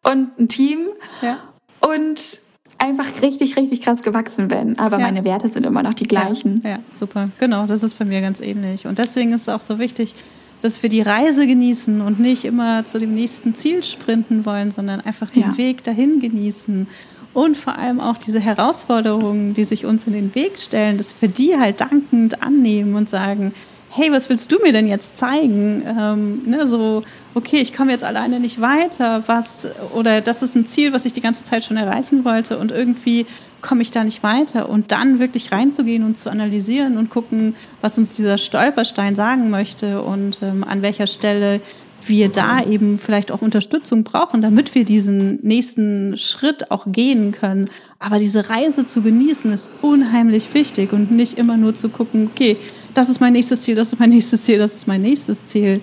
[0.03, 0.87] und ein Team
[1.21, 1.37] ja.
[1.81, 2.39] und
[2.77, 4.79] einfach richtig, richtig krass gewachsen bin.
[4.79, 5.05] Aber ja.
[5.05, 6.61] meine Werte sind immer noch die gleichen.
[6.63, 7.29] Ja, ja, super.
[7.39, 8.87] Genau, das ist bei mir ganz ähnlich.
[8.87, 10.15] Und deswegen ist es auch so wichtig,
[10.61, 15.01] dass wir die Reise genießen und nicht immer zu dem nächsten Ziel sprinten wollen, sondern
[15.01, 16.87] einfach den Weg dahin genießen
[17.33, 21.29] und vor allem auch diese Herausforderungen, die sich uns in den Weg stellen, dass wir
[21.29, 23.53] die halt dankend annehmen und sagen,
[23.91, 25.83] hey, was willst du mir denn jetzt zeigen?
[25.85, 30.67] Ähm, ne, so, okay, ich komme jetzt alleine nicht weiter, was, oder das ist ein
[30.67, 33.25] Ziel, was ich die ganze Zeit schon erreichen wollte und irgendwie
[33.61, 37.97] komme ich da nicht weiter und dann wirklich reinzugehen und zu analysieren und gucken, was
[37.97, 41.59] uns dieser Stolperstein sagen möchte und ähm, an welcher Stelle
[42.07, 47.69] wir da eben vielleicht auch Unterstützung brauchen, damit wir diesen nächsten Schritt auch gehen können.
[47.99, 52.57] Aber diese Reise zu genießen ist unheimlich wichtig und nicht immer nur zu gucken, okay,
[52.93, 55.81] das ist mein nächstes Ziel, das ist mein nächstes Ziel, das ist mein nächstes Ziel.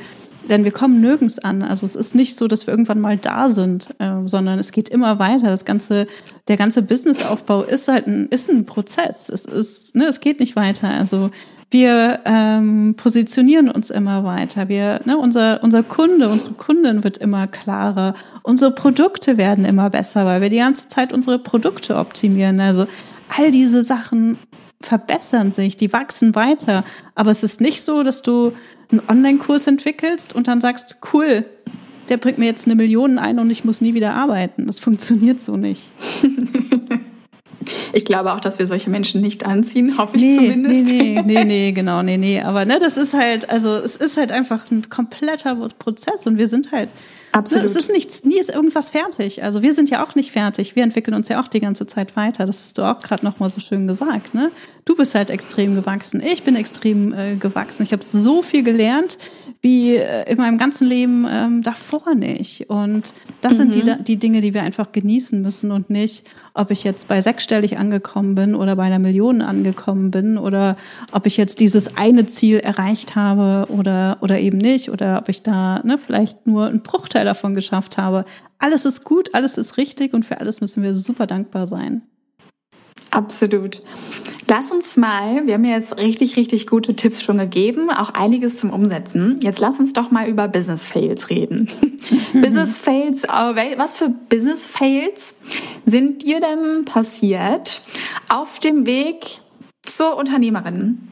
[0.48, 1.62] Denn wir kommen nirgends an.
[1.62, 4.88] Also es ist nicht so, dass wir irgendwann mal da sind, äh, sondern es geht
[4.88, 5.48] immer weiter.
[5.48, 6.06] Das ganze,
[6.48, 9.28] der ganze Businessaufbau ist halt ein, ist ein Prozess.
[9.28, 10.88] Es ist, ne, es geht nicht weiter.
[10.88, 11.30] Also
[11.70, 14.68] wir ähm, positionieren uns immer weiter.
[14.68, 18.14] Wir, ne, unser, unser Kunde, unsere Kundin wird immer klarer.
[18.44, 22.60] Unsere Produkte werden immer besser, weil wir die ganze Zeit unsere Produkte optimieren.
[22.60, 22.86] Also
[23.36, 24.38] all diese Sachen
[24.80, 26.84] verbessern sich, die wachsen weiter.
[27.16, 28.52] Aber es ist nicht so, dass du
[28.90, 31.44] einen Online-Kurs entwickelst und dann sagst, cool,
[32.08, 34.66] der bringt mir jetzt eine Million ein und ich muss nie wieder arbeiten.
[34.66, 35.82] Das funktioniert so nicht.
[37.92, 40.86] Ich glaube auch, dass wir solche Menschen nicht anziehen, hoffe ich nee, zumindest.
[40.86, 42.40] Nee, nee, nee, nee, genau, nee, nee.
[42.40, 46.46] Aber ne, das ist halt, also es ist halt einfach ein kompletter Prozess und wir
[46.46, 46.90] sind halt
[47.36, 47.66] Absolut.
[47.66, 49.42] Es ist nichts, nie ist irgendwas fertig.
[49.42, 50.74] Also wir sind ja auch nicht fertig.
[50.74, 52.46] Wir entwickeln uns ja auch die ganze Zeit weiter.
[52.46, 54.32] Das hast du auch gerade noch mal so schön gesagt.
[54.34, 54.50] Ne?
[54.86, 56.22] Du bist halt extrem gewachsen.
[56.22, 57.82] Ich bin extrem äh, gewachsen.
[57.82, 59.18] Ich habe so viel gelernt
[59.60, 62.70] wie äh, in meinem ganzen Leben ähm, davor nicht.
[62.70, 63.56] Und das mhm.
[63.56, 64.04] sind die, mhm.
[64.04, 68.34] die Dinge, die wir einfach genießen müssen und nicht, ob ich jetzt bei sechsstellig angekommen
[68.34, 70.76] bin oder bei einer Million angekommen bin oder
[71.12, 75.42] ob ich jetzt dieses eine Ziel erreicht habe oder, oder eben nicht oder ob ich
[75.42, 78.24] da ne, vielleicht nur einen Bruchteil davon geschafft habe.
[78.58, 82.02] Alles ist gut, alles ist richtig und für alles müssen wir super dankbar sein.
[83.10, 83.82] Absolut.
[84.48, 88.58] Lass uns mal, wir haben ja jetzt richtig, richtig gute Tipps schon gegeben, auch einiges
[88.58, 89.40] zum Umsetzen.
[89.40, 91.68] Jetzt lass uns doch mal über Business Fails reden.
[92.32, 95.36] Business Fails, was für Business Fails
[95.84, 97.82] sind dir denn passiert
[98.28, 99.40] auf dem Weg
[99.82, 101.08] zur Unternehmerin?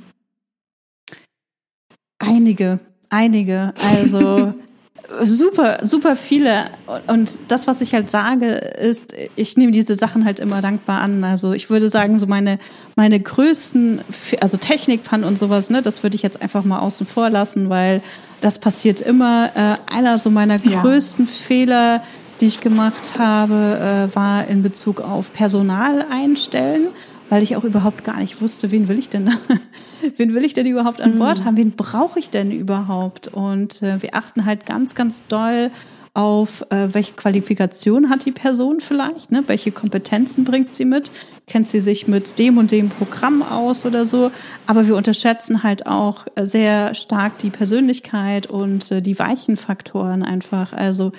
[2.20, 2.78] Einige,
[3.10, 3.74] einige.
[3.96, 4.54] Also
[5.22, 6.66] super, super viele.
[7.06, 11.24] Und das, was ich halt sage, ist, ich nehme diese Sachen halt immer dankbar an.
[11.24, 12.58] Also ich würde sagen, so meine,
[12.96, 14.00] meine größten,
[14.40, 18.02] also Technikpannen und sowas, ne, das würde ich jetzt einfach mal außen vor lassen, weil
[18.40, 19.50] das passiert immer.
[19.54, 20.82] Äh, einer so meiner ja.
[20.82, 22.02] größten Fehler,
[22.40, 26.88] die ich gemacht habe, äh, war in Bezug auf Personal einstellen
[27.34, 29.28] weil ich auch überhaupt gar nicht wusste, wen will ich denn,
[30.18, 31.44] wen will ich denn überhaupt an Bord mhm.
[31.46, 33.26] haben, wen brauche ich denn überhaupt?
[33.26, 35.72] Und äh, wir achten halt ganz, ganz doll
[36.14, 39.42] auf, äh, welche Qualifikation hat die Person vielleicht, ne?
[39.48, 41.10] welche Kompetenzen bringt sie mit,
[41.48, 44.30] kennt sie sich mit dem und dem Programm aus oder so.
[44.68, 50.72] Aber wir unterschätzen halt auch sehr stark die Persönlichkeit und äh, die weichen Faktoren einfach.
[50.72, 51.10] Also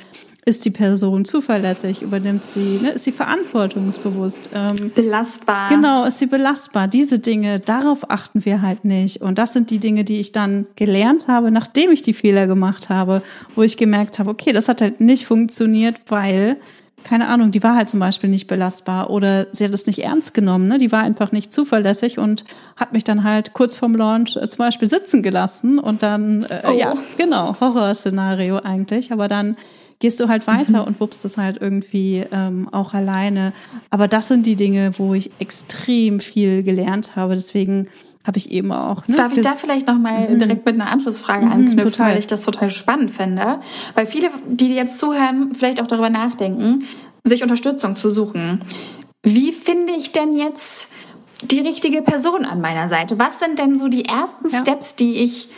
[0.46, 2.04] ist die Person zuverlässig?
[2.04, 4.52] Übernimmt sie, ne, ist sie verantwortungsbewusst?
[4.54, 5.70] Ähm, belastbar.
[5.70, 6.88] Genau, ist sie belastbar?
[6.88, 9.22] Diese Dinge, darauf achten wir halt nicht.
[9.22, 12.90] Und das sind die Dinge, die ich dann gelernt habe, nachdem ich die Fehler gemacht
[12.90, 13.24] habe,
[13.56, 16.58] wo ich gemerkt habe, okay, das hat halt nicht funktioniert, weil
[17.04, 20.34] keine Ahnung, die war halt zum Beispiel nicht belastbar oder sie hat es nicht ernst
[20.34, 20.80] genommen, ne?
[20.80, 24.58] die war einfach nicht zuverlässig und hat mich dann halt kurz vorm Launch äh, zum
[24.58, 26.72] Beispiel sitzen gelassen und dann, äh, oh.
[26.72, 29.56] ja, genau, Horrorszenario eigentlich, aber dann
[30.00, 30.88] gehst du halt weiter mhm.
[30.88, 33.54] und wuppst es halt irgendwie ähm, auch alleine.
[33.90, 37.34] Aber das sind die Dinge, wo ich extrem viel gelernt habe.
[37.36, 37.88] Deswegen
[38.26, 39.08] habe ich eben auch.
[39.08, 40.40] Ne, Darf ich da vielleicht noch mal mhm.
[40.40, 42.12] direkt mit einer Anschlussfrage mhm, anknüpfen, total.
[42.12, 43.60] weil ich das total spannend finde,
[43.94, 46.84] weil viele, die jetzt zuhören, vielleicht auch darüber nachdenken,
[47.24, 48.62] sich Unterstützung zu suchen.
[49.24, 50.90] Wie finde ich denn jetzt
[51.44, 53.18] die richtige Person an meiner Seite?
[53.20, 54.60] Was sind denn so die ersten ja.
[54.60, 55.50] Steps, die ich,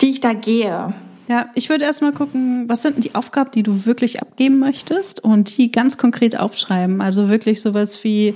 [0.00, 0.94] die ich da gehe?
[1.26, 5.56] Ja, ich würde erstmal gucken, was sind die Aufgaben, die du wirklich abgeben möchtest und
[5.56, 7.00] die ganz konkret aufschreiben.
[7.00, 8.34] Also wirklich sowas wie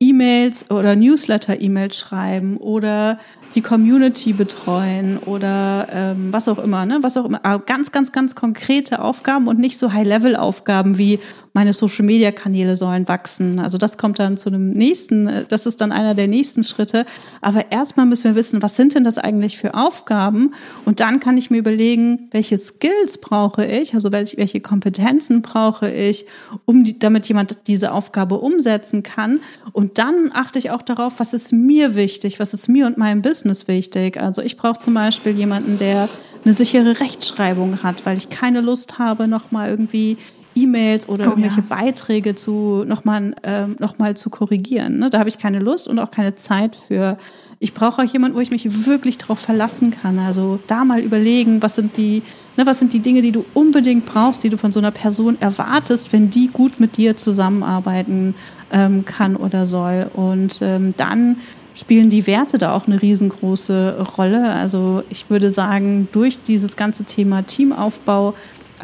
[0.00, 3.18] E-Mails oder Newsletter-E-Mails schreiben oder
[3.56, 6.98] die Community betreuen oder ähm, was auch immer, ne?
[7.02, 7.44] Was auch immer.
[7.44, 11.18] Aber ganz, ganz, ganz konkrete Aufgaben und nicht so High-Level-Aufgaben wie
[11.52, 13.58] meine Social-Media-Kanäle sollen wachsen.
[13.58, 17.06] Also das kommt dann zu einem nächsten, das ist dann einer der nächsten Schritte.
[17.40, 20.54] Aber erstmal müssen wir wissen, was sind denn das eigentlich für Aufgaben?
[20.84, 26.26] Und dann kann ich mir überlegen, welche Skills brauche ich, also welche, Kompetenzen brauche ich,
[26.64, 29.40] um die, damit jemand diese Aufgabe umsetzen kann.
[29.72, 33.22] Und dann achte ich auch darauf, was ist mir wichtig, was ist mir und meinem
[33.22, 34.20] Business wichtig.
[34.20, 36.08] Also ich brauche zum Beispiel jemanden, der
[36.44, 40.16] eine sichere Rechtschreibung hat, weil ich keine Lust habe, nochmal irgendwie
[40.62, 41.66] E-Mails oder oh, irgendwelche ja.
[41.68, 44.98] Beiträge zu nochmal ähm, noch zu korrigieren.
[44.98, 45.10] Ne?
[45.10, 47.18] Da habe ich keine Lust und auch keine Zeit für.
[47.60, 50.18] Ich brauche auch jemanden, wo ich mich wirklich darauf verlassen kann.
[50.18, 52.22] Also da mal überlegen, was sind die,
[52.56, 55.36] ne, was sind die Dinge, die du unbedingt brauchst, die du von so einer Person
[55.40, 58.34] erwartest, wenn die gut mit dir zusammenarbeiten
[58.72, 60.08] ähm, kann oder soll.
[60.14, 61.36] Und ähm, dann
[61.78, 64.50] spielen die Werte da auch eine riesengroße Rolle.
[64.50, 68.34] Also ich würde sagen, durch dieses ganze Thema Teamaufbau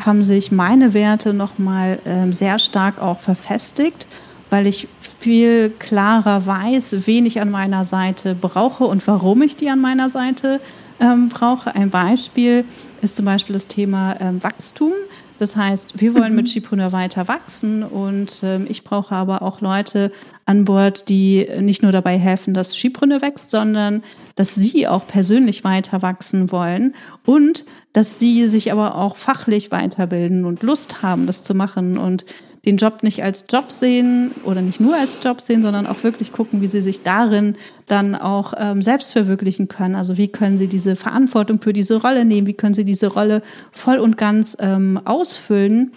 [0.00, 4.06] haben sich meine Werte nochmal ähm, sehr stark auch verfestigt,
[4.50, 4.88] weil ich
[5.18, 10.10] viel klarer weiß, wen ich an meiner Seite brauche und warum ich die an meiner
[10.10, 10.60] Seite
[11.00, 11.74] ähm, brauche.
[11.74, 12.64] Ein Beispiel
[13.02, 14.92] ist zum Beispiel das Thema ähm, Wachstum.
[15.38, 16.92] Das heißt, wir wollen mit Schipreneur mhm.
[16.92, 20.12] weiter wachsen und ähm, ich brauche aber auch Leute
[20.46, 24.02] an Bord, die nicht nur dabei helfen, dass Schipreneur wächst, sondern
[24.34, 30.44] dass sie auch persönlich weiter wachsen wollen und dass sie sich aber auch fachlich weiterbilden
[30.44, 32.24] und Lust haben, das zu machen und
[32.64, 36.32] den Job nicht als Job sehen oder nicht nur als Job sehen, sondern auch wirklich
[36.32, 39.94] gucken, wie sie sich darin dann auch ähm, selbst verwirklichen können.
[39.94, 43.42] Also wie können sie diese Verantwortung für diese Rolle nehmen, wie können sie diese Rolle
[43.70, 45.92] voll und ganz ähm, ausfüllen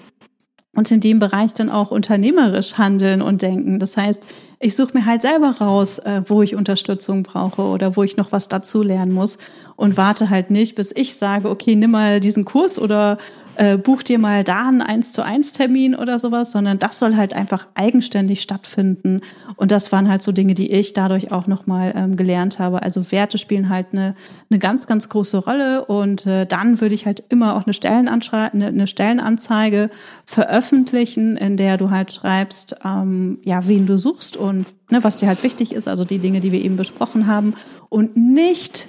[0.78, 3.80] und in dem Bereich dann auch unternehmerisch handeln und denken.
[3.80, 4.28] Das heißt,
[4.60, 8.32] ich suche mir halt selber raus, äh, wo ich Unterstützung brauche oder wo ich noch
[8.32, 9.40] was dazu lernen muss
[9.78, 13.18] und warte halt nicht, bis ich sage, okay, nimm mal diesen Kurs oder
[13.58, 17.16] äh, buch dir mal da einen 1 zu 1 Termin oder sowas, sondern das soll
[17.16, 19.22] halt einfach eigenständig stattfinden.
[19.56, 22.84] Und das waren halt so Dinge, die ich dadurch auch nochmal ähm, gelernt habe.
[22.84, 24.16] Also Werte spielen halt eine,
[24.50, 25.86] eine ganz, ganz große Rolle.
[25.86, 29.90] Und äh, dann würde ich halt immer auch eine, Stellenanschrei eine, eine Stellenanzeige
[30.26, 35.28] veröffentlichen, in der du halt schreibst, ähm, ja, wen du suchst und ne, was dir
[35.28, 37.56] halt wichtig ist, also die Dinge, die wir eben besprochen haben.
[37.90, 38.88] Und nicht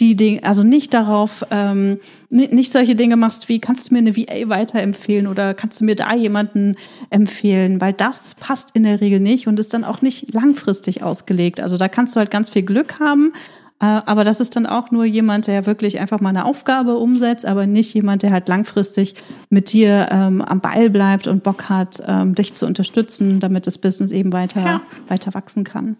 [0.00, 1.98] die Dinge, also nicht darauf, ähm,
[2.30, 5.96] nicht solche Dinge machst wie, kannst du mir eine VA weiterempfehlen oder kannst du mir
[5.96, 6.76] da jemanden
[7.10, 11.60] empfehlen, weil das passt in der Regel nicht und ist dann auch nicht langfristig ausgelegt.
[11.60, 13.32] Also da kannst du halt ganz viel Glück haben,
[13.80, 17.46] äh, aber das ist dann auch nur jemand, der wirklich einfach mal eine Aufgabe umsetzt,
[17.46, 19.14] aber nicht jemand, der halt langfristig
[19.50, 23.78] mit dir ähm, am Ball bleibt und Bock hat, ähm, dich zu unterstützen, damit das
[23.78, 24.80] Business eben weiter, ja.
[25.08, 25.96] weiter wachsen kann.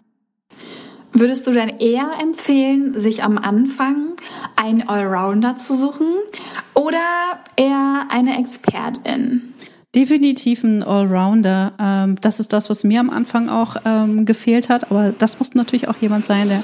[1.11, 4.13] Würdest du denn eher empfehlen, sich am Anfang
[4.55, 6.07] einen Allrounder zu suchen
[6.73, 6.99] oder
[7.55, 9.53] eher eine Expertin?
[9.95, 11.73] Definitiv ein Allrounder.
[11.79, 14.91] Ähm, das ist das, was mir am Anfang auch ähm, gefehlt hat.
[14.91, 16.63] Aber das muss natürlich auch jemand sein, der,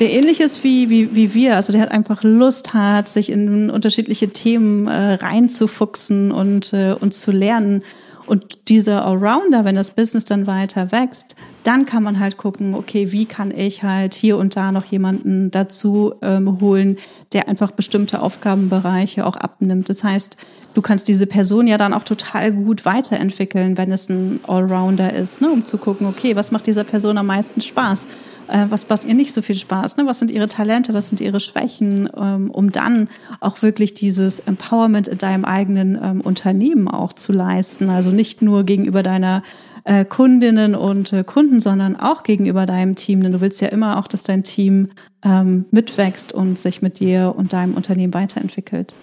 [0.00, 1.54] der ähnlich ist wie, wie, wie wir.
[1.54, 7.14] Also der hat einfach Lust hat, sich in unterschiedliche Themen äh, reinzufuchsen und, äh, und
[7.14, 7.84] zu lernen.
[8.26, 13.12] Und dieser Allrounder, wenn das Business dann weiter wächst, dann kann man halt gucken, okay,
[13.12, 16.98] wie kann ich halt hier und da noch jemanden dazu ähm, holen,
[17.32, 19.88] der einfach bestimmte Aufgabenbereiche auch abnimmt.
[19.88, 20.36] Das heißt,
[20.74, 25.40] du kannst diese Person ja dann auch total gut weiterentwickeln, wenn es ein Allrounder ist,
[25.40, 28.06] ne, um zu gucken, okay, was macht dieser Person am meisten Spaß?
[28.48, 29.96] Äh, was macht ihr nicht so viel Spaß?
[29.96, 30.06] Ne?
[30.06, 30.94] Was sind ihre Talente?
[30.94, 32.08] Was sind ihre Schwächen?
[32.16, 33.08] Ähm, um dann
[33.40, 37.90] auch wirklich dieses Empowerment in deinem eigenen ähm, Unternehmen auch zu leisten.
[37.90, 39.42] Also nicht nur gegenüber deiner
[39.84, 43.22] äh, Kundinnen und äh, Kunden, sondern auch gegenüber deinem Team.
[43.22, 44.90] Denn du willst ja immer auch, dass dein Team
[45.24, 48.94] ähm, mitwächst und sich mit dir und deinem Unternehmen weiterentwickelt.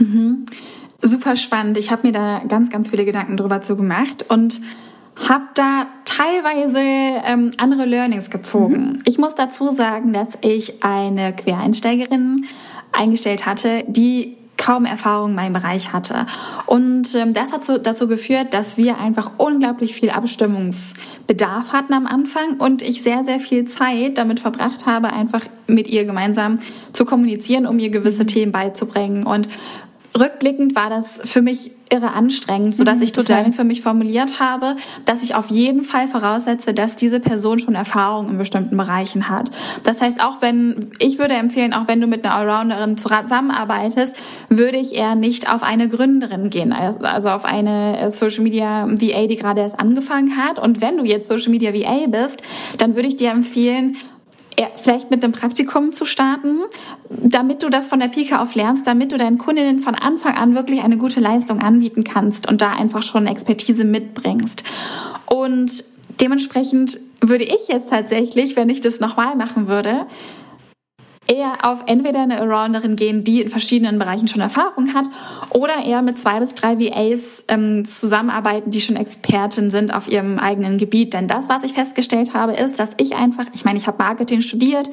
[0.00, 0.46] Mhm.
[1.02, 1.78] Super spannend.
[1.78, 4.60] Ich habe mir da ganz, ganz viele Gedanken drüber zu gemacht und
[5.28, 8.92] habe da teilweise ähm, andere Learnings gezogen.
[8.92, 8.98] Mhm.
[9.04, 12.46] Ich muss dazu sagen, dass ich eine Quereinsteigerin
[12.92, 16.26] eingestellt hatte, die kaum Erfahrung in meinem Bereich hatte.
[16.66, 22.06] Und ähm, das hat so, dazu geführt, dass wir einfach unglaublich viel Abstimmungsbedarf hatten am
[22.06, 26.60] Anfang und ich sehr, sehr viel Zeit damit verbracht habe, einfach mit ihr gemeinsam
[26.92, 28.28] zu kommunizieren, um ihr gewisse mhm.
[28.28, 29.24] Themen beizubringen.
[29.24, 29.48] Und
[30.18, 34.40] rückblickend war das für mich irre anstrengend, so dass mhm, ich total für mich formuliert
[34.40, 39.28] habe, dass ich auf jeden Fall voraussetze, dass diese Person schon Erfahrung in bestimmten Bereichen
[39.28, 39.50] hat.
[39.84, 44.16] Das heißt, auch wenn, ich würde empfehlen, auch wenn du mit einer Allrounderin zusammenarbeitest,
[44.48, 49.26] würde ich eher nicht auf eine Gründerin gehen, also auf eine äh, Social Media VA,
[49.26, 50.58] die gerade erst angefangen hat.
[50.58, 52.42] Und wenn du jetzt Social Media VA bist,
[52.78, 53.96] dann würde ich dir empfehlen,
[54.76, 56.60] vielleicht mit einem Praktikum zu starten,
[57.10, 60.54] damit du das von der Pike auf lernst, damit du deinen Kundinnen von Anfang an
[60.54, 64.62] wirklich eine gute Leistung anbieten kannst und da einfach schon Expertise mitbringst.
[65.26, 65.84] Und
[66.20, 70.06] dementsprechend würde ich jetzt tatsächlich, wenn ich das nochmal machen würde,
[71.26, 75.06] eher auf entweder eine Arounderin gehen, die in verschiedenen Bereichen schon Erfahrung hat,
[75.50, 80.38] oder eher mit zwei bis drei VAs ähm, zusammenarbeiten, die schon Experten sind auf ihrem
[80.38, 81.14] eigenen Gebiet.
[81.14, 84.40] Denn das, was ich festgestellt habe, ist, dass ich einfach, ich meine, ich habe Marketing
[84.40, 84.88] studiert,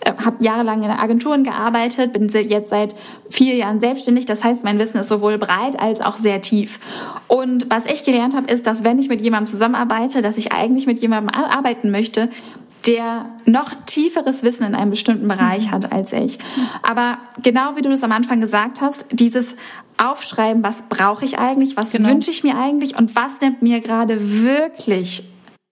[0.00, 2.94] äh, habe jahrelang in Agenturen gearbeitet, bin jetzt seit
[3.30, 4.26] vier Jahren selbstständig.
[4.26, 6.80] Das heißt, mein Wissen ist sowohl breit als auch sehr tief.
[7.28, 10.86] Und was ich gelernt habe, ist, dass wenn ich mit jemandem zusammenarbeite, dass ich eigentlich
[10.86, 12.28] mit jemandem arbeiten möchte,
[12.86, 15.70] der noch tieferes Wissen in einem bestimmten Bereich mhm.
[15.72, 16.38] hat als ich.
[16.82, 19.56] Aber genau wie du es am Anfang gesagt hast, dieses
[19.98, 22.08] Aufschreiben, was brauche ich eigentlich, was genau.
[22.08, 25.24] wünsche ich mir eigentlich und was nimmt mir gerade wirklich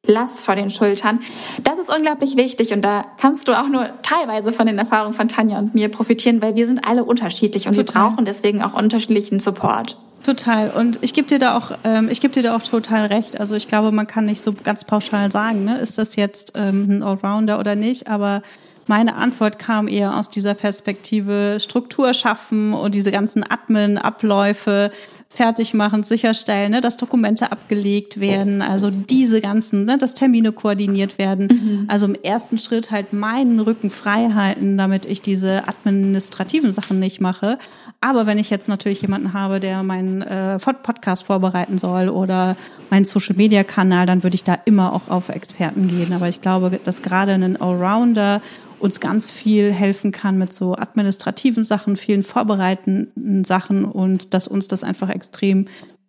[0.06, 1.20] Last vor den Schultern.
[1.62, 5.28] Das ist unglaublich wichtig und da kannst du auch nur teilweise von den Erfahrungen von
[5.28, 7.94] Tanja und mir profitieren, weil wir sind alle unterschiedlich und Total.
[7.94, 9.96] wir brauchen deswegen auch unterschiedlichen Support.
[10.24, 10.70] Total.
[10.70, 13.38] Und ich gebe dir da auch, ähm, ich gebe dir da auch total recht.
[13.38, 16.86] Also ich glaube, man kann nicht so ganz pauschal sagen, ne, ist das jetzt ähm,
[16.88, 18.08] ein Allrounder oder nicht.
[18.08, 18.42] Aber
[18.86, 24.90] meine Antwort kam eher aus dieser Perspektive Struktur schaffen und diese ganzen Admin-Abläufe
[25.34, 31.18] fertig machen, sicherstellen, ne, dass Dokumente abgelegt werden, also diese ganzen, ne, dass Termine koordiniert
[31.18, 31.48] werden.
[31.48, 31.84] Mhm.
[31.88, 37.20] Also im ersten Schritt halt meinen Rücken frei halten, damit ich diese administrativen Sachen nicht
[37.20, 37.58] mache.
[38.00, 42.56] Aber wenn ich jetzt natürlich jemanden habe, der meinen äh, Podcast vorbereiten soll oder
[42.90, 46.12] meinen Social Media Kanal, dann würde ich da immer auch auf Experten gehen.
[46.12, 48.40] Aber ich glaube, dass gerade ein Allrounder
[48.84, 54.68] uns ganz viel helfen kann mit so administrativen Sachen, vielen vorbereitenden Sachen und dass uns
[54.68, 55.68] das einfach extrem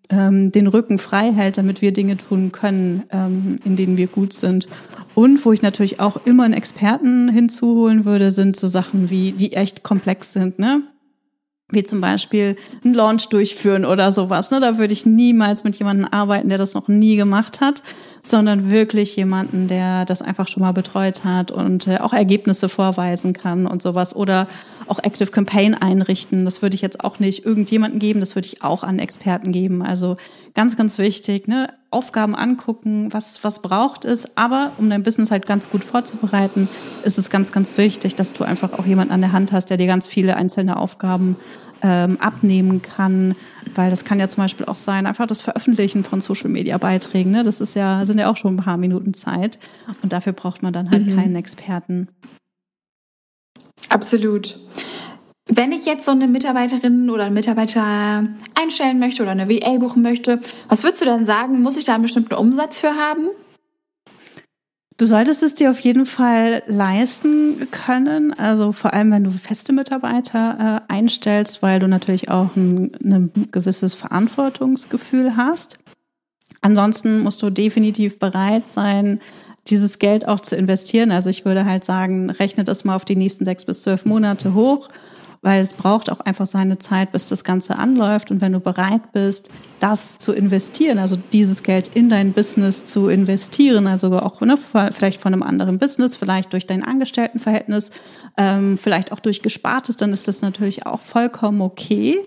[0.10, 4.34] ähm, den Rücken frei hält, damit wir Dinge tun können, ähm, in denen wir gut
[4.34, 4.68] sind.
[5.14, 9.54] Und wo ich natürlich auch immer einen Experten hinzuholen würde, sind so Sachen wie, die
[9.54, 10.84] echt komplex sind, ne?
[11.72, 14.52] Wie zum Beispiel einen Launch durchführen oder sowas.
[14.52, 14.60] Ne?
[14.60, 17.82] Da würde ich niemals mit jemandem arbeiten, der das noch nie gemacht hat,
[18.26, 23.34] sondern wirklich jemanden, der das einfach schon mal betreut hat und äh, auch Ergebnisse vorweisen
[23.34, 24.16] kann und sowas.
[24.16, 24.48] Oder
[24.88, 26.46] auch Active Campaign einrichten.
[26.46, 29.82] Das würde ich jetzt auch nicht irgendjemanden geben, das würde ich auch an Experten geben.
[29.82, 30.18] Also
[30.54, 31.70] ganz, ganz wichtig, ne?
[31.92, 34.36] Aufgaben angucken, was, was braucht es.
[34.36, 36.68] Aber um dein Business halt ganz gut vorzubereiten,
[37.06, 39.78] ist es ganz, ganz wichtig, dass du einfach auch jemanden an der Hand hast, der
[39.78, 41.38] dir ganz viele einzelne Aufgaben
[41.82, 43.36] ähm, abnehmen kann,
[43.76, 47.32] weil das kann ja zum Beispiel auch sein, einfach das Veröffentlichen von Social Media Beiträgen.
[47.32, 47.44] Ne?
[47.44, 49.60] Das ist ja, sind ja auch schon ein paar Minuten Zeit
[50.02, 51.16] und dafür braucht man dann halt mhm.
[51.16, 52.08] keinen Experten.
[53.90, 54.58] Absolut.
[55.48, 58.24] Wenn ich jetzt so eine Mitarbeiterin oder einen Mitarbeiter
[58.56, 61.62] einstellen möchte oder eine VA buchen möchte, was würdest du dann sagen?
[61.62, 63.28] Muss ich da einen bestimmten Umsatz für haben?
[64.98, 69.74] Du solltest es dir auf jeden Fall leisten können, also vor allem wenn du feste
[69.74, 75.80] Mitarbeiter äh, einstellst, weil du natürlich auch ein, ein gewisses Verantwortungsgefühl hast.
[76.62, 79.20] Ansonsten musst du definitiv bereit sein,
[79.68, 81.12] dieses Geld auch zu investieren.
[81.12, 84.54] Also ich würde halt sagen, rechne das mal auf die nächsten sechs bis zwölf Monate
[84.54, 84.90] hoch
[85.46, 88.32] weil es braucht auch einfach seine Zeit, bis das Ganze anläuft.
[88.32, 93.10] Und wenn du bereit bist, das zu investieren, also dieses Geld in dein Business zu
[93.10, 94.58] investieren, also auch ne,
[94.92, 97.92] vielleicht von einem anderen Business, vielleicht durch dein Angestelltenverhältnis,
[98.38, 102.18] ähm, vielleicht auch durch Gespartes, dann ist das natürlich auch vollkommen okay.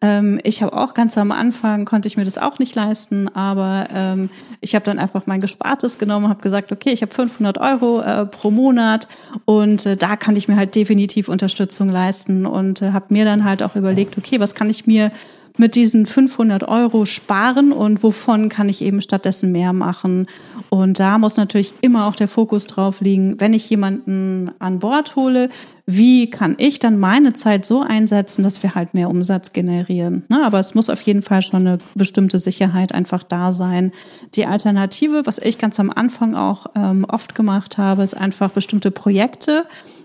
[0.00, 3.88] Ähm, ich habe auch ganz am Anfang, konnte ich mir das auch nicht leisten, aber
[3.92, 8.00] ähm, ich habe dann einfach mein Gespartes genommen, habe gesagt, okay, ich habe 500 Euro
[8.02, 9.08] äh, pro Monat
[9.46, 13.24] und äh, da kann ich mir halt definitiv Unterstützung leisten und und äh, habe mir
[13.24, 15.10] dann halt auch überlegt, okay, was kann ich mir
[15.58, 20.28] mit diesen 500 Euro sparen und wovon kann ich eben stattdessen mehr machen.
[20.68, 25.16] Und da muss natürlich immer auch der Fokus drauf liegen, wenn ich jemanden an Bord
[25.16, 25.48] hole,
[25.84, 30.22] wie kann ich dann meine Zeit so einsetzen, dass wir halt mehr Umsatz generieren.
[30.28, 30.44] Ne?
[30.44, 33.90] Aber es muss auf jeden Fall schon eine bestimmte Sicherheit einfach da sein.
[34.34, 38.92] Die Alternative, was ich ganz am Anfang auch ähm, oft gemacht habe, ist einfach bestimmte
[38.92, 39.64] Projekte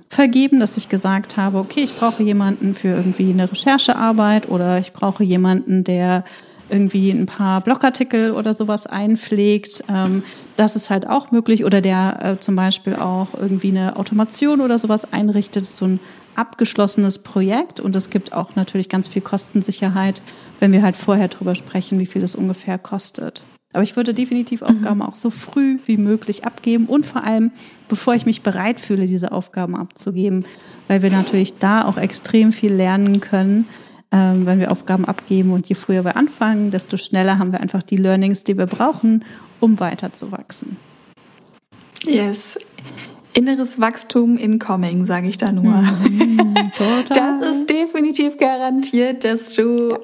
[0.09, 4.93] vergeben, dass ich gesagt habe, okay, ich brauche jemanden für irgendwie eine Recherchearbeit oder ich
[4.93, 6.23] brauche jemanden, der
[6.69, 9.83] irgendwie ein paar Blogartikel oder sowas einpflegt.
[9.89, 10.23] Ähm,
[10.55, 11.65] das ist halt auch möglich.
[11.65, 15.65] Oder der äh, zum Beispiel auch irgendwie eine Automation oder sowas einrichtet.
[15.65, 15.99] So ein
[16.35, 20.21] abgeschlossenes Projekt und es gibt auch natürlich ganz viel Kostensicherheit,
[20.59, 23.43] wenn wir halt vorher drüber sprechen, wie viel das ungefähr kostet.
[23.73, 24.67] Aber ich würde definitiv mhm.
[24.67, 27.51] Aufgaben auch so früh wie möglich abgeben und vor allem,
[27.89, 30.45] bevor ich mich bereit fühle, diese Aufgaben abzugeben,
[30.87, 33.67] weil wir natürlich da auch extrem viel lernen können,
[34.11, 35.51] ähm, wenn wir Aufgaben abgeben.
[35.51, 39.25] Und je früher wir anfangen, desto schneller haben wir einfach die Learnings, die wir brauchen,
[39.59, 40.77] um weiterzuwachsen.
[42.05, 42.57] Yes.
[43.33, 45.73] Inneres Wachstum incoming, sage ich da nur.
[45.73, 46.53] Mhm,
[47.09, 49.97] das ist definitiv garantiert, dass du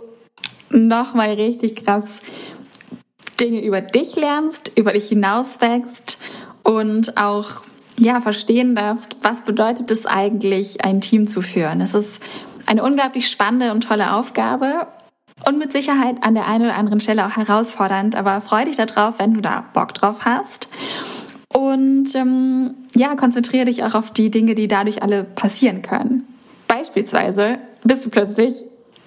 [0.72, 2.22] nochmal richtig krass
[3.39, 6.19] Dinge über dich lernst, über dich hinauswächst
[6.63, 7.63] und auch
[7.97, 11.81] ja, verstehen darfst, was bedeutet es eigentlich, ein Team zu führen.
[11.81, 12.21] Es ist
[12.65, 14.87] eine unglaublich spannende und tolle Aufgabe
[15.45, 19.19] und mit Sicherheit an der einen oder anderen Stelle auch herausfordernd, aber freu dich darauf,
[19.19, 20.67] wenn du da Bock drauf hast.
[21.53, 26.27] Und ähm, ja, konzentriere dich auch auf die Dinge, die dadurch alle passieren können.
[26.67, 28.63] Beispielsweise bist du plötzlich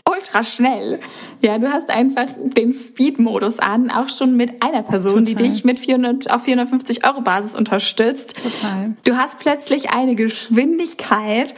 [0.09, 1.01] ultra schnell.
[1.41, 2.27] Ja, du hast einfach
[2.57, 5.25] den Speed-Modus an, auch schon mit einer Person, Total.
[5.25, 8.35] die dich mit 400 auf 450 Euro Basis unterstützt.
[8.43, 8.97] Total.
[9.05, 11.55] Du hast plötzlich eine Geschwindigkeit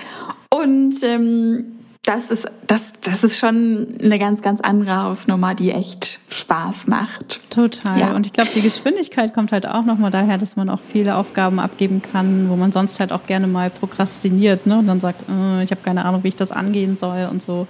[0.51, 1.75] und ähm,
[2.05, 7.41] das ist das das ist schon eine ganz ganz andere Hausnummer, die echt Spaß macht.
[7.51, 7.99] Total.
[7.99, 8.15] Ja.
[8.15, 11.59] Und ich glaube, die Geschwindigkeit kommt halt auch nochmal daher, dass man auch viele Aufgaben
[11.59, 14.79] abgeben kann, wo man sonst halt auch gerne mal prokrastiniert, ne?
[14.79, 17.67] Und dann sagt, äh, ich habe keine Ahnung, wie ich das angehen soll und so.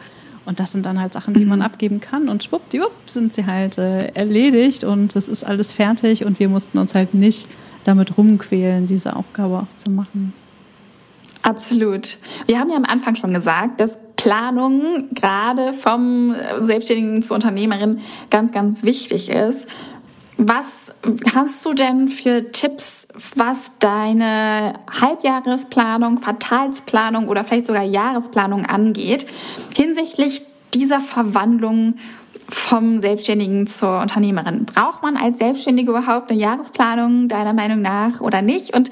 [0.46, 1.64] Und das sind dann halt Sachen, die man mhm.
[1.64, 6.38] abgeben kann und schwuppdiwupp sind sie halt äh, erledigt und es ist alles fertig und
[6.38, 7.48] wir mussten uns halt nicht
[7.84, 10.32] damit rumquälen, diese Aufgabe auch zu machen.
[11.42, 12.16] Absolut.
[12.46, 18.52] Wir haben ja am Anfang schon gesagt, dass Planung gerade vom Selbstständigen zur Unternehmerin ganz,
[18.52, 19.68] ganz wichtig ist.
[20.36, 20.92] Was
[21.34, 23.06] hast du denn für Tipps,
[23.36, 29.26] was deine Halbjahresplanung, Quartalsplanung oder vielleicht sogar Jahresplanung angeht,
[29.76, 30.42] hinsichtlich
[30.74, 31.94] dieser Verwandlung
[32.48, 34.64] vom Selbstständigen zur Unternehmerin?
[34.64, 38.74] Braucht man als Selbstständige überhaupt eine Jahresplanung deiner Meinung nach oder nicht?
[38.74, 38.90] Und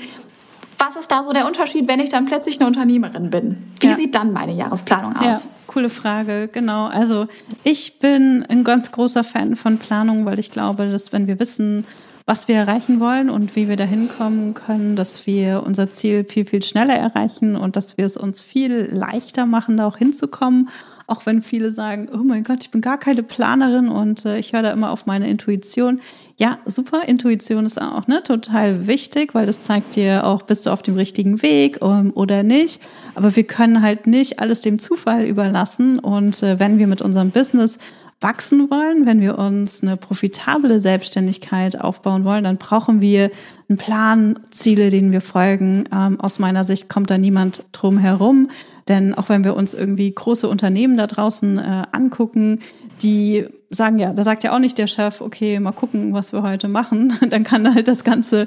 [0.84, 3.70] was ist da so der Unterschied, wenn ich dann plötzlich eine Unternehmerin bin?
[3.80, 3.94] Wie ja.
[3.94, 5.44] sieht dann meine Jahresplanung aus?
[5.44, 6.86] Ja, coole Frage, genau.
[6.86, 7.28] Also
[7.62, 11.86] ich bin ein ganz großer Fan von Planung, weil ich glaube, dass wenn wir wissen,
[12.26, 16.46] was wir erreichen wollen und wie wir da hinkommen können, dass wir unser Ziel viel,
[16.46, 20.68] viel schneller erreichen und dass wir es uns viel leichter machen, da auch hinzukommen.
[21.06, 24.52] Auch wenn viele sagen, oh mein Gott, ich bin gar keine Planerin und äh, ich
[24.52, 26.00] höre da immer auf meine Intuition.
[26.36, 30.70] Ja, super, Intuition ist auch ne, total wichtig, weil das zeigt dir auch, bist du
[30.70, 32.80] auf dem richtigen Weg ähm, oder nicht.
[33.14, 35.98] Aber wir können halt nicht alles dem Zufall überlassen.
[35.98, 37.78] Und äh, wenn wir mit unserem Business
[38.22, 43.30] wachsen wollen, wenn wir uns eine profitable Selbstständigkeit aufbauen wollen, dann brauchen wir
[43.68, 45.84] einen Plan, Ziele, denen wir folgen.
[45.92, 48.50] Ähm, aus meiner Sicht kommt da niemand drum herum.
[48.88, 52.60] Denn auch wenn wir uns irgendwie große Unternehmen da draußen äh, angucken,
[53.02, 56.42] die sagen ja, da sagt ja auch nicht der Chef, okay, mal gucken, was wir
[56.42, 57.14] heute machen.
[57.30, 58.46] Dann kann halt das ganze,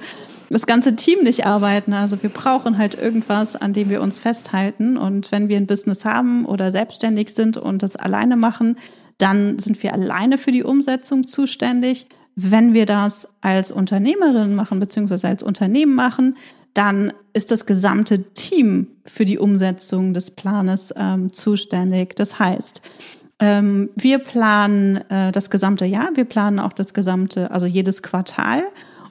[0.50, 1.94] das ganze Team nicht arbeiten.
[1.94, 4.98] Also wir brauchen halt irgendwas, an dem wir uns festhalten.
[4.98, 8.78] Und wenn wir ein Business haben oder selbstständig sind und das alleine machen,
[9.18, 12.08] dann sind wir alleine für die Umsetzung zuständig.
[12.36, 16.36] Wenn wir das als Unternehmerin machen, beziehungsweise als Unternehmen machen,
[16.74, 22.16] dann ist das gesamte Team für die Umsetzung des Planes ähm, zuständig.
[22.18, 22.82] Das heißt,
[23.40, 28.64] ähm, wir planen äh, das gesamte Jahr, wir planen auch das gesamte, also jedes Quartal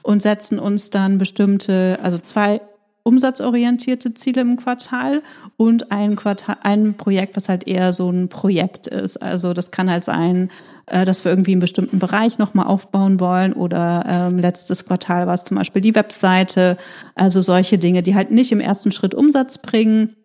[0.03, 2.61] und setzen uns dann bestimmte, also zwei
[3.05, 5.21] umsatzorientierte Ziele im Quartal
[5.57, 9.17] und ein Quartal, ein Projekt, was halt eher so ein Projekt ist.
[9.17, 10.49] Also das kann halt sein,
[10.87, 15.35] äh, dass wir irgendwie einen bestimmten Bereich nochmal aufbauen wollen oder ähm, letztes Quartal war
[15.35, 16.77] es zum Beispiel die Webseite.
[17.13, 20.15] Also solche Dinge, die halt nicht im ersten Schritt Umsatz bringen,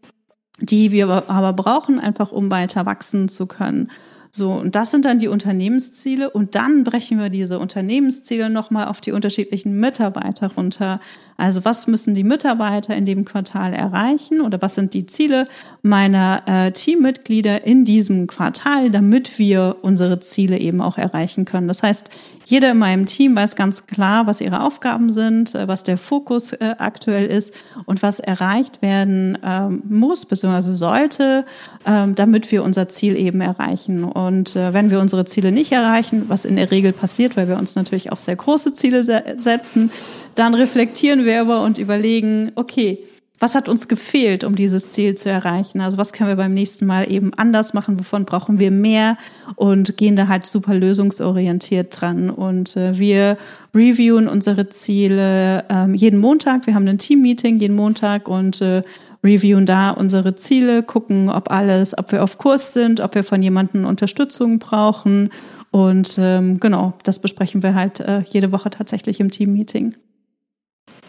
[0.59, 3.91] die wir aber brauchen, einfach um weiter wachsen zu können.
[4.33, 9.01] So, und das sind dann die Unternehmensziele und dann brechen wir diese Unternehmensziele nochmal auf
[9.01, 11.01] die unterschiedlichen Mitarbeiter runter.
[11.41, 15.49] Also was müssen die Mitarbeiter in dem Quartal erreichen oder was sind die Ziele
[15.83, 21.67] meiner äh, Teammitglieder in diesem Quartal, damit wir unsere Ziele eben auch erreichen können.
[21.67, 22.11] Das heißt,
[22.45, 26.53] jeder in meinem Team weiß ganz klar, was ihre Aufgaben sind, äh, was der Fokus
[26.53, 27.55] äh, aktuell ist
[27.87, 30.63] und was erreicht werden ähm, muss bzw.
[30.73, 31.45] sollte,
[31.87, 34.05] ähm, damit wir unser Ziel eben erreichen.
[34.05, 37.57] Und äh, wenn wir unsere Ziele nicht erreichen, was in der Regel passiert, weil wir
[37.57, 39.05] uns natürlich auch sehr große Ziele
[39.39, 39.91] setzen,
[40.35, 42.99] dann reflektieren wir aber und überlegen, okay,
[43.41, 45.81] was hat uns gefehlt, um dieses Ziel zu erreichen?
[45.81, 47.99] Also was können wir beim nächsten Mal eben anders machen?
[47.99, 49.17] Wovon brauchen wir mehr?
[49.57, 52.29] Und gehen da halt super lösungsorientiert dran.
[52.29, 53.39] Und äh, wir
[53.75, 56.67] reviewen unsere Ziele ähm, jeden Montag.
[56.67, 58.83] Wir haben ein Team-Meeting jeden Montag und äh,
[59.25, 63.43] reviewen da unsere Ziele, gucken, ob alles, ob wir auf Kurs sind, ob wir von
[63.43, 65.31] jemandem Unterstützung brauchen.
[65.71, 69.95] Und ähm, genau, das besprechen wir halt äh, jede Woche tatsächlich im Team-Meeting.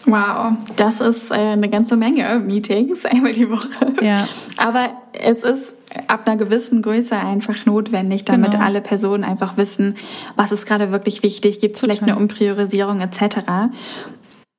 [0.06, 3.94] Wow, das ist äh, eine ganze Menge Meetings einmal die Woche.
[4.02, 4.28] Ja.
[4.58, 5.74] Aber es ist
[6.08, 8.64] ab einer gewissen Größe einfach notwendig, damit genau.
[8.64, 9.96] alle Personen einfach wissen,
[10.36, 13.70] was ist gerade wirklich wichtig, gibt es vielleicht eine Umpriorisierung etc.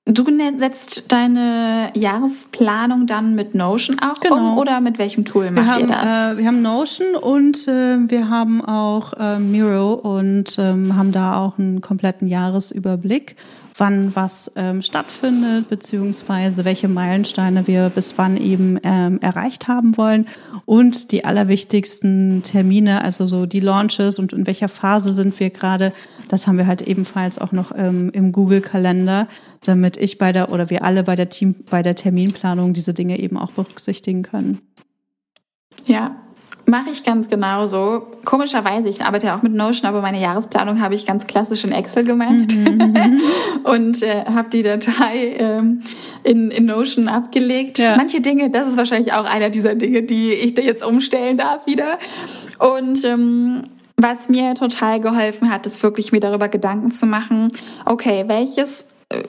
[0.05, 0.25] Du
[0.57, 4.55] setzt deine Jahresplanung dann mit Notion auch genau.
[4.55, 6.35] um oder mit welchem Tool macht haben, ihr das?
[6.35, 11.39] Äh, wir haben Notion und äh, wir haben auch äh, Miro und ähm, haben da
[11.39, 13.37] auch einen kompletten Jahresüberblick
[13.77, 20.27] wann was ähm, stattfindet, beziehungsweise welche Meilensteine wir bis wann eben ähm, erreicht haben wollen
[20.65, 25.93] und die allerwichtigsten Termine, also so die Launches und in welcher Phase sind wir gerade.
[26.29, 29.29] Das haben wir halt ebenfalls auch noch ähm, im Google-Kalender,
[29.65, 33.19] damit ich bei der oder wir alle bei der Team bei der Terminplanung diese Dinge
[33.19, 34.61] eben auch berücksichtigen können.
[35.87, 36.22] Ja,
[36.73, 38.07] Mache ich ganz genauso.
[38.25, 41.71] Komischerweise, ich arbeite ja auch mit Notion, aber meine Jahresplanung habe ich ganz klassisch in
[41.71, 43.21] Excel gemacht mhm.
[43.65, 45.83] und äh, habe die Datei ähm,
[46.25, 47.79] in, in Notion abgelegt.
[47.79, 47.99] Ja.
[47.99, 51.67] Manche Dinge, das ist wahrscheinlich auch einer dieser Dinge, die ich da jetzt umstellen darf
[51.67, 51.99] wieder.
[52.59, 53.65] Und ähm,
[53.99, 57.53] was mir total geholfen hat, ist wirklich mir darüber Gedanken zu machen,
[57.85, 59.25] okay, welches äh,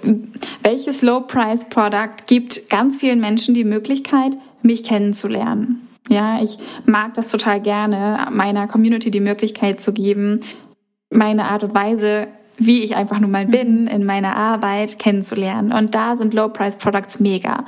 [0.62, 5.90] welches Low-Price-Product gibt ganz vielen Menschen die Möglichkeit, mich kennenzulernen.
[6.10, 10.42] Ja, ich mag das total gerne, meiner Community die Möglichkeit zu geben,
[11.10, 12.28] meine Art und Weise
[12.58, 13.88] wie ich einfach nun mal bin, mhm.
[13.88, 15.72] in meiner Arbeit kennenzulernen.
[15.72, 17.66] Und da sind Low-Price-Products mega.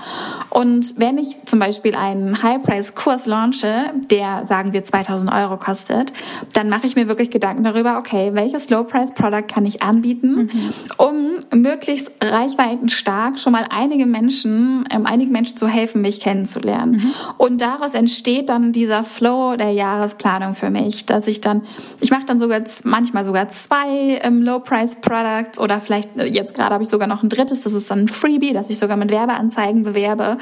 [0.50, 6.14] Und wenn ich zum Beispiel einen High-Price-Kurs launche, der, sagen wir, 2000 Euro kostet,
[6.54, 10.74] dann mache ich mir wirklich Gedanken darüber, okay, welches Low-Price-Product kann ich anbieten, mhm.
[10.98, 16.98] um möglichst reichweitenstark schon mal einige Menschen, ähm, einigen Menschen zu helfen, mich kennenzulernen.
[16.98, 17.14] Mhm.
[17.38, 21.64] Und daraus entsteht dann dieser Flow der Jahresplanung für mich, dass ich dann,
[22.02, 26.74] ich mache dann sogar manchmal sogar zwei ähm, Low-Price Low-Price-Products oder vielleicht äh, jetzt gerade
[26.74, 29.12] habe ich sogar noch ein drittes, das ist dann ein Freebie, das ich sogar mit
[29.12, 30.38] Werbeanzeigen bewerbe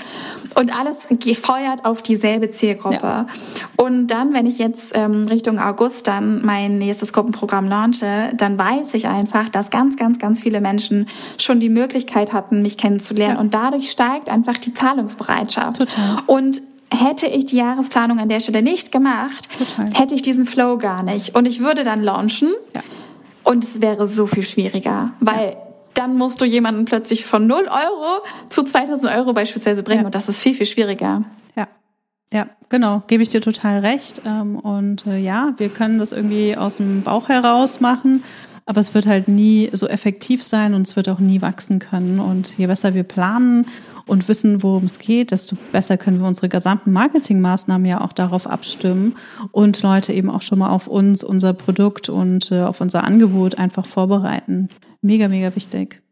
[0.56, 3.06] und alles gefeuert auf dieselbe Zielgruppe.
[3.06, 3.28] Ja.
[3.76, 8.94] Und dann, wenn ich jetzt ähm, Richtung August dann mein nächstes Gruppenprogramm launche, dann weiß
[8.94, 11.08] ich einfach, dass ganz, ganz, ganz viele Menschen
[11.38, 13.42] schon die Möglichkeit hatten, mich kennenzulernen ja.
[13.42, 15.80] und dadurch steigt einfach die Zahlungsbereitschaft.
[15.80, 16.24] Total.
[16.28, 20.00] Und hätte ich die Jahresplanung an der Stelle nicht gemacht, Total.
[20.00, 21.36] hätte ich diesen Flow gar nicht.
[21.36, 22.82] Und ich würde dann launchen ja.
[23.54, 25.56] Und es wäre so viel schwieriger, weil
[25.94, 30.06] dann musst du jemanden plötzlich von 0 Euro zu 2000 Euro beispielsweise bringen ja.
[30.08, 31.24] und das ist viel, viel schwieriger.
[31.56, 31.68] Ja.
[32.34, 34.24] Ja, genau, gebe ich dir total recht.
[34.26, 38.24] Ähm, und äh, ja, wir können das irgendwie aus dem Bauch heraus machen,
[38.66, 42.20] aber es wird halt nie so effektiv sein und es wird auch nie wachsen können.
[42.20, 43.68] Und je besser wir planen
[44.06, 48.48] und wissen, worum es geht, desto besser können wir unsere gesamten Marketingmaßnahmen ja auch darauf
[48.48, 49.16] abstimmen
[49.52, 53.58] und Leute eben auch schon mal auf uns, unser Produkt und äh, auf unser Angebot
[53.58, 54.70] einfach vorbereiten.
[55.02, 56.03] Mega, mega wichtig.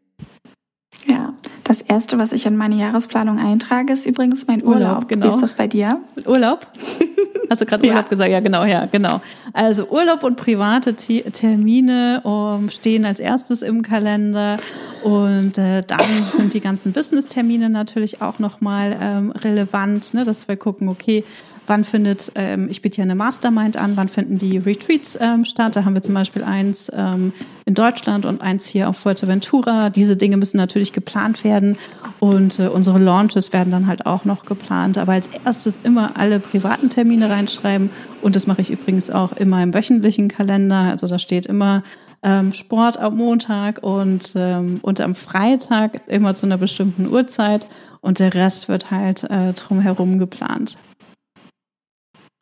[1.06, 1.34] Ja,
[1.64, 4.80] das erste, was ich in meine Jahresplanung eintrage, ist übrigens mein Urlaub.
[4.80, 5.26] Urlaub genau.
[5.26, 6.00] Wie ist das bei dir?
[6.26, 6.66] Urlaub?
[7.50, 8.08] Hast du gerade Urlaub ja.
[8.08, 8.30] gesagt?
[8.30, 9.20] Ja, genau, ja, genau.
[9.52, 14.56] Also Urlaub und private Termine um, stehen als erstes im Kalender
[15.02, 16.00] und äh, dann
[16.36, 21.24] sind die ganzen Business-Termine natürlich auch nochmal ähm, relevant, ne, dass wir gucken, okay,
[21.66, 25.76] wann findet, ähm, ich biete ja eine Mastermind an, wann finden die Retreats ähm, statt.
[25.76, 27.32] Da haben wir zum Beispiel eins ähm,
[27.64, 29.90] in Deutschland und eins hier auf Fuerteventura.
[29.90, 31.76] Diese Dinge müssen natürlich geplant werden
[32.18, 34.98] und äh, unsere Launches werden dann halt auch noch geplant.
[34.98, 37.90] Aber als erstes immer alle privaten Termine reinschreiben
[38.20, 40.78] und das mache ich übrigens auch immer im wöchentlichen Kalender.
[40.90, 41.82] Also da steht immer
[42.22, 47.66] ähm, Sport am Montag und, ähm, und am Freitag immer zu einer bestimmten Uhrzeit
[48.00, 50.76] und der Rest wird halt äh, drumherum geplant.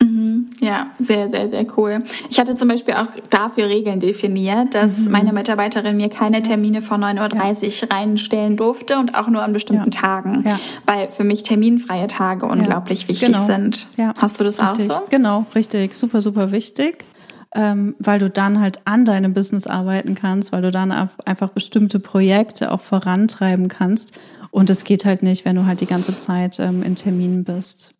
[0.01, 0.47] Mhm.
[0.59, 2.03] Ja, sehr, sehr, sehr cool.
[2.29, 5.11] Ich hatte zum Beispiel auch dafür Regeln definiert, dass mhm.
[5.11, 7.95] meine Mitarbeiterin mir keine Termine vor 9.30 Uhr ja.
[7.95, 10.01] reinstellen durfte und auch nur an bestimmten ja.
[10.01, 10.59] Tagen, ja.
[10.85, 13.45] weil für mich terminfreie Tage unglaublich wichtig genau.
[13.45, 13.87] sind.
[14.17, 14.91] Hast du das richtig.
[14.91, 15.07] auch so?
[15.09, 15.95] Genau, richtig.
[15.95, 17.05] Super, super wichtig.
[17.53, 21.99] Ähm, weil du dann halt an deinem Business arbeiten kannst, weil du dann einfach bestimmte
[21.99, 24.13] Projekte auch vorantreiben kannst.
[24.51, 27.93] Und es geht halt nicht, wenn du halt die ganze Zeit ähm, in Terminen bist.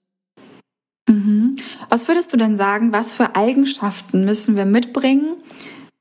[1.08, 1.56] Mhm.
[1.89, 5.34] Was würdest du denn sagen, was für Eigenschaften müssen wir mitbringen,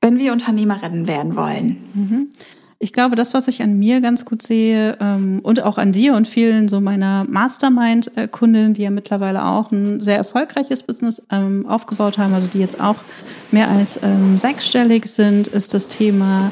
[0.01, 1.77] wenn wir Unternehmerinnen werden wollen?
[1.93, 2.29] Mhm.
[2.83, 6.15] Ich glaube, das, was ich an mir ganz gut sehe ähm, und auch an dir
[6.15, 12.17] und vielen so meiner Mastermind-Kundinnen, die ja mittlerweile auch ein sehr erfolgreiches Business ähm, aufgebaut
[12.17, 12.95] haben, also die jetzt auch
[13.51, 16.51] mehr als ähm, sechsstellig sind, ist das Thema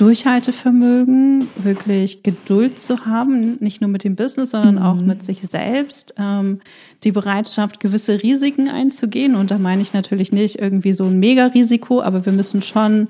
[0.00, 4.82] Durchhaltevermögen, wirklich Geduld zu haben, nicht nur mit dem Business, sondern mhm.
[4.82, 6.60] auch mit sich selbst, ähm,
[7.04, 9.34] die Bereitschaft, gewisse Risiken einzugehen.
[9.34, 13.08] Und da meine ich natürlich nicht irgendwie so ein Mega-Risiko, aber wir müssen schon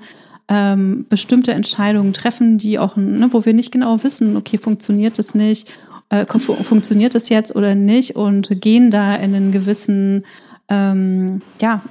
[0.49, 5.33] ähm, bestimmte Entscheidungen treffen, die auch, ne, wo wir nicht genau wissen, okay, funktioniert das
[5.33, 5.71] nicht,
[6.09, 10.25] äh, funktioniert das jetzt oder nicht und gehen da in einen gewissen,
[10.67, 11.81] ähm, ja,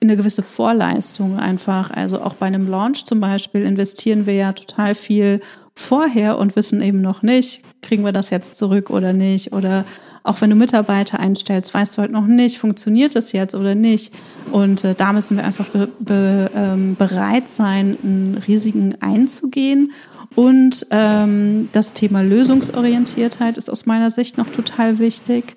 [0.00, 1.90] eine gewisse Vorleistung einfach.
[1.90, 5.40] Also auch bei einem Launch zum Beispiel investieren wir ja total viel
[5.74, 9.52] vorher und wissen eben noch nicht, kriegen wir das jetzt zurück oder nicht.
[9.52, 9.84] Oder
[10.22, 14.12] auch wenn du Mitarbeiter einstellst, weißt du halt noch nicht, funktioniert das jetzt oder nicht.
[14.52, 19.92] Und äh, da müssen wir einfach be be ähm, bereit sein, einen Risiken einzugehen.
[20.34, 25.56] Und ähm, das Thema Lösungsorientiertheit ist aus meiner Sicht noch total wichtig,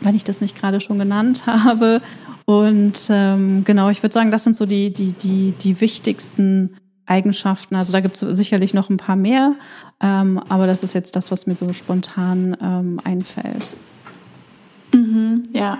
[0.00, 2.02] wenn ich das nicht gerade schon genannt habe.
[2.52, 6.76] Und ähm, genau, ich würde sagen, das sind so die, die, die, die wichtigsten
[7.06, 7.76] Eigenschaften.
[7.76, 9.54] Also da gibt es sicherlich noch ein paar mehr,
[10.02, 13.70] ähm, aber das ist jetzt das, was mir so spontan ähm, einfällt.
[14.92, 15.78] Mhm, ja,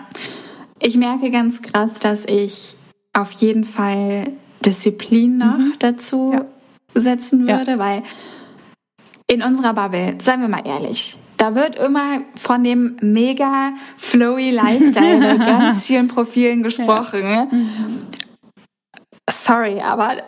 [0.80, 2.76] ich merke ganz krass, dass ich
[3.12, 4.28] auf jeden Fall
[4.64, 5.74] Disziplin noch mhm.
[5.78, 6.46] dazu ja.
[6.94, 7.78] setzen würde, ja.
[7.78, 8.02] weil
[9.26, 15.18] in unserer Bubble, seien wir mal ehrlich, da wird immer von dem mega flowy Lifestyle
[15.18, 17.24] mit ganz vielen Profilen gesprochen.
[17.24, 17.48] Ja.
[19.28, 20.22] Sorry, aber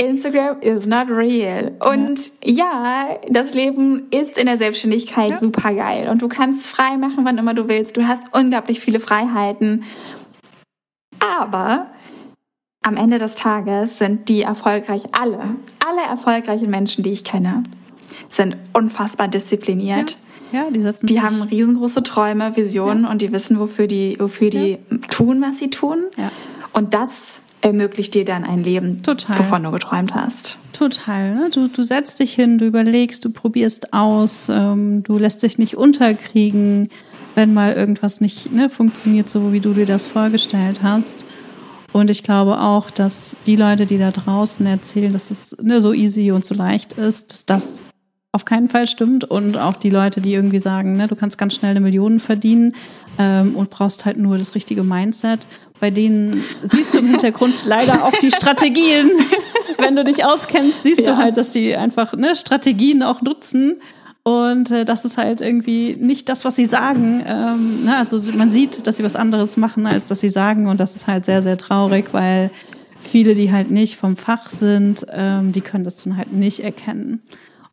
[0.00, 1.72] Instagram is not real.
[1.80, 3.08] Und ja.
[3.08, 5.38] ja, das Leben ist in der Selbstständigkeit ja.
[5.38, 6.08] super geil.
[6.08, 7.96] Und du kannst frei machen, wann immer du willst.
[7.96, 9.82] Du hast unglaublich viele Freiheiten.
[11.18, 11.88] Aber
[12.84, 17.64] am Ende des Tages sind die erfolgreich alle, alle erfolgreichen Menschen, die ich kenne,
[18.28, 20.12] sind unfassbar diszipliniert.
[20.12, 20.27] Ja.
[20.52, 23.10] Ja, die setzen Die haben riesengroße Träume, Visionen ja.
[23.10, 24.60] und die wissen, wofür die, wofür ja.
[24.60, 24.78] die
[25.08, 26.04] tun, was sie tun.
[26.16, 26.30] Ja.
[26.72, 29.38] Und das ermöglicht dir dann ein Leben, Total.
[29.38, 30.58] wovon du geträumt hast.
[30.72, 31.34] Total.
[31.34, 31.50] Ne?
[31.50, 35.76] Du, du setzt dich hin, du überlegst, du probierst aus, ähm, du lässt dich nicht
[35.76, 36.90] unterkriegen,
[37.34, 41.26] wenn mal irgendwas nicht ne, funktioniert, so wie du dir das vorgestellt hast.
[41.92, 45.92] Und ich glaube auch, dass die Leute, die da draußen erzählen, dass es ne, so
[45.92, 47.82] easy und so leicht ist, dass das
[48.32, 49.24] auf keinen Fall stimmt.
[49.24, 52.74] Und auch die Leute, die irgendwie sagen, ne, du kannst ganz schnell eine Million verdienen
[53.18, 55.46] ähm, und brauchst halt nur das richtige Mindset.
[55.80, 59.10] Bei denen siehst du im Hintergrund leider auch die Strategien.
[59.78, 61.14] Wenn du dich auskennst, siehst ja.
[61.14, 63.80] du halt, dass sie einfach ne, Strategien auch nutzen.
[64.24, 67.24] Und äh, das ist halt irgendwie nicht das, was sie sagen.
[67.26, 67.96] Ähm, ne?
[67.96, 70.66] Also man sieht, dass sie was anderes machen, als dass sie sagen.
[70.66, 72.50] Und das ist halt sehr, sehr traurig, weil
[73.02, 77.20] viele, die halt nicht vom Fach sind, ähm, die können das dann halt nicht erkennen.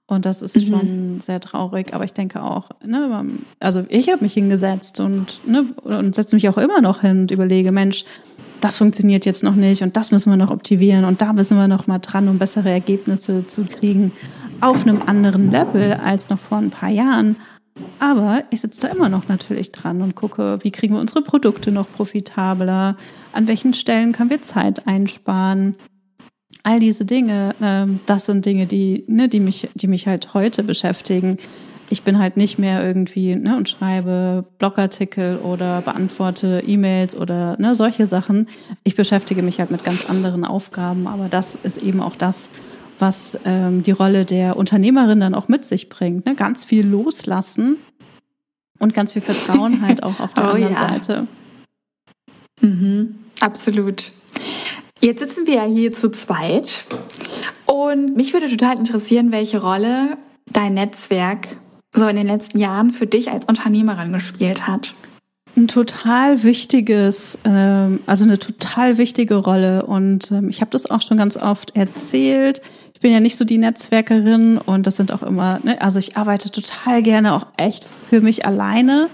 [0.07, 0.65] Und das ist mhm.
[0.65, 3.25] schon sehr traurig, aber ich denke auch, ne,
[3.59, 7.31] also ich habe mich hingesetzt und, ne, und setze mich auch immer noch hin und
[7.31, 8.05] überlege, Mensch,
[8.61, 11.67] das funktioniert jetzt noch nicht und das müssen wir noch optimieren und da müssen wir
[11.67, 14.11] noch mal dran, um bessere Ergebnisse zu kriegen
[14.61, 17.35] auf einem anderen Level als noch vor ein paar Jahren.
[17.99, 21.71] Aber ich sitze da immer noch natürlich dran und gucke, wie kriegen wir unsere Produkte
[21.71, 22.95] noch profitabler,
[23.33, 25.75] an welchen Stellen können wir Zeit einsparen,
[26.65, 30.63] all diese Dinge, ähm, das sind Dinge, die, ne, die mich, die mich halt heute
[30.63, 31.37] beschäftigen.
[31.91, 37.75] Ich bin halt nicht mehr irgendwie ne, und schreibe Blogartikel oder beantworte E-Mails oder ne,
[37.75, 38.49] solche Sachen.
[38.83, 42.49] Ich beschäftige mich halt mit ganz anderen Aufgaben, aber das ist eben auch das,
[42.97, 46.25] was ähm, die Rolle der Unternehmerin dann auch mit sich bringt.
[46.25, 46.33] Ne?
[46.33, 47.77] Ganz viel loslassen
[48.79, 50.89] und ganz viel Vertrauen halt auch auf der oh, anderen ja.
[50.89, 51.27] Seite.
[52.61, 54.13] Mhm, absolut.
[55.05, 56.83] Jetzt sitzen wir ja hier zu zweit
[57.67, 60.17] und mich würde total interessieren, welche Rolle
[60.51, 61.47] dein Netzwerk
[61.93, 64.95] so in den letzten Jahren für dich als Unternehmerin gespielt hat.
[65.55, 71.03] Ein total wichtiges, ähm, also eine total wichtige Rolle und ähm, ich habe das auch
[71.03, 72.63] schon ganz oft erzählt.
[72.95, 76.17] Ich bin ja nicht so die Netzwerkerin und das sind auch immer, ne, also ich
[76.17, 79.09] arbeite total gerne auch echt für mich alleine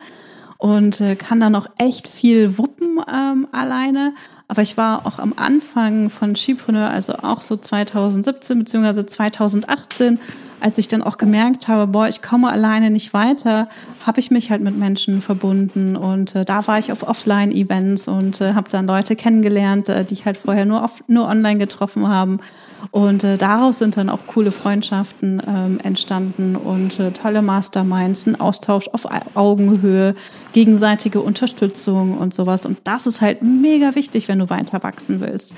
[0.61, 4.13] und äh, kann dann auch echt viel wuppen ähm, alleine.
[4.51, 10.19] Aber ich war auch am Anfang von Skipreneur, also auch so 2017 beziehungsweise 2018,
[10.59, 13.69] als ich dann auch gemerkt habe, boah, ich komme alleine nicht weiter,
[14.05, 18.41] habe ich mich halt mit Menschen verbunden und äh, da war ich auf Offline-Events und
[18.41, 22.09] äh, habe dann Leute kennengelernt, äh, die ich halt vorher nur, auf, nur online getroffen
[22.09, 22.41] haben
[22.89, 28.39] und äh, daraus sind dann auch coole Freundschaften ähm, entstanden und äh, tolle Masterminds, ein
[28.39, 30.15] Austausch auf Augenhöhe,
[30.53, 32.65] gegenseitige Unterstützung und sowas.
[32.65, 35.53] Und das ist halt mega wichtig, wenn du weiter wachsen willst.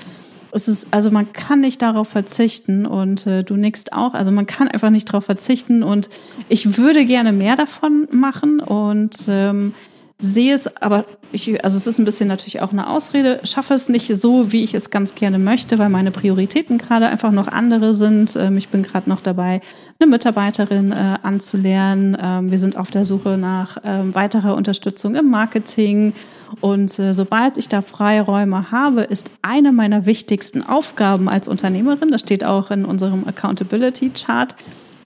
[0.52, 4.14] Es ist, also man kann nicht darauf verzichten und äh, du nickst auch.
[4.14, 6.08] Also man kann einfach nicht darauf verzichten und
[6.48, 9.74] ich würde gerne mehr davon machen und ähm,
[10.20, 13.88] sehe es, aber ich, also es ist ein bisschen natürlich auch eine Ausrede, schaffe es
[13.88, 17.94] nicht so, wie ich es ganz gerne möchte, weil meine Prioritäten gerade einfach noch andere
[17.94, 18.36] sind.
[18.36, 19.60] Ähm, ich bin gerade noch dabei,
[19.98, 22.16] eine Mitarbeiterin äh, anzulernen.
[22.20, 26.12] Ähm, wir sind auf der Suche nach ähm, weiterer Unterstützung im Marketing.
[26.60, 32.20] Und äh, sobald ich da Freiräume habe, ist eine meiner wichtigsten Aufgaben als Unternehmerin, das
[32.20, 34.54] steht auch in unserem Accountability Chart,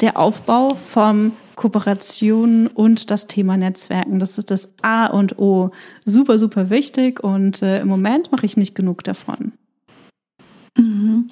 [0.00, 4.20] der Aufbau vom Kooperation und das Thema Netzwerken.
[4.20, 5.72] Das ist das A und O.
[6.06, 9.52] Super, super wichtig und äh, im Moment mache ich nicht genug davon.
[10.76, 11.26] Mhm.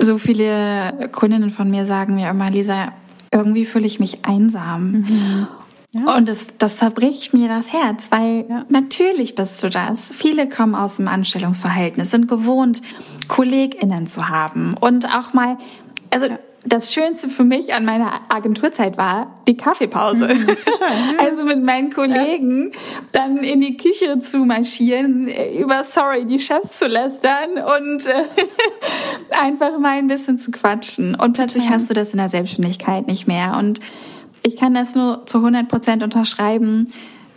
[0.00, 2.92] So viele Kundinnen von mir sagen mir immer, Lisa,
[3.32, 4.92] irgendwie fühle ich mich einsam.
[4.92, 5.48] Mhm.
[5.90, 6.16] Ja.
[6.16, 8.64] Und das, das zerbricht mir das Herz, weil ja.
[8.68, 10.12] natürlich bist du das.
[10.12, 12.82] Viele kommen aus dem Anstellungsverhältnis, sind gewohnt,
[13.26, 15.58] KollegInnen zu haben und auch mal,
[16.10, 20.28] also ja das Schönste für mich an meiner Agenturzeit war die Kaffeepause.
[20.28, 20.88] Mhm, total,
[21.18, 22.78] Also mit meinen Kollegen ja.
[23.12, 28.24] dann in die Küche zu marschieren, über Sorry die Chefs zu lästern und äh,
[29.40, 31.14] einfach mal ein bisschen zu quatschen.
[31.14, 31.78] Und plötzlich total.
[31.78, 33.56] hast du das in der Selbstständigkeit nicht mehr.
[33.58, 33.80] Und
[34.42, 36.92] ich kann das nur zu 100 Prozent unterschreiben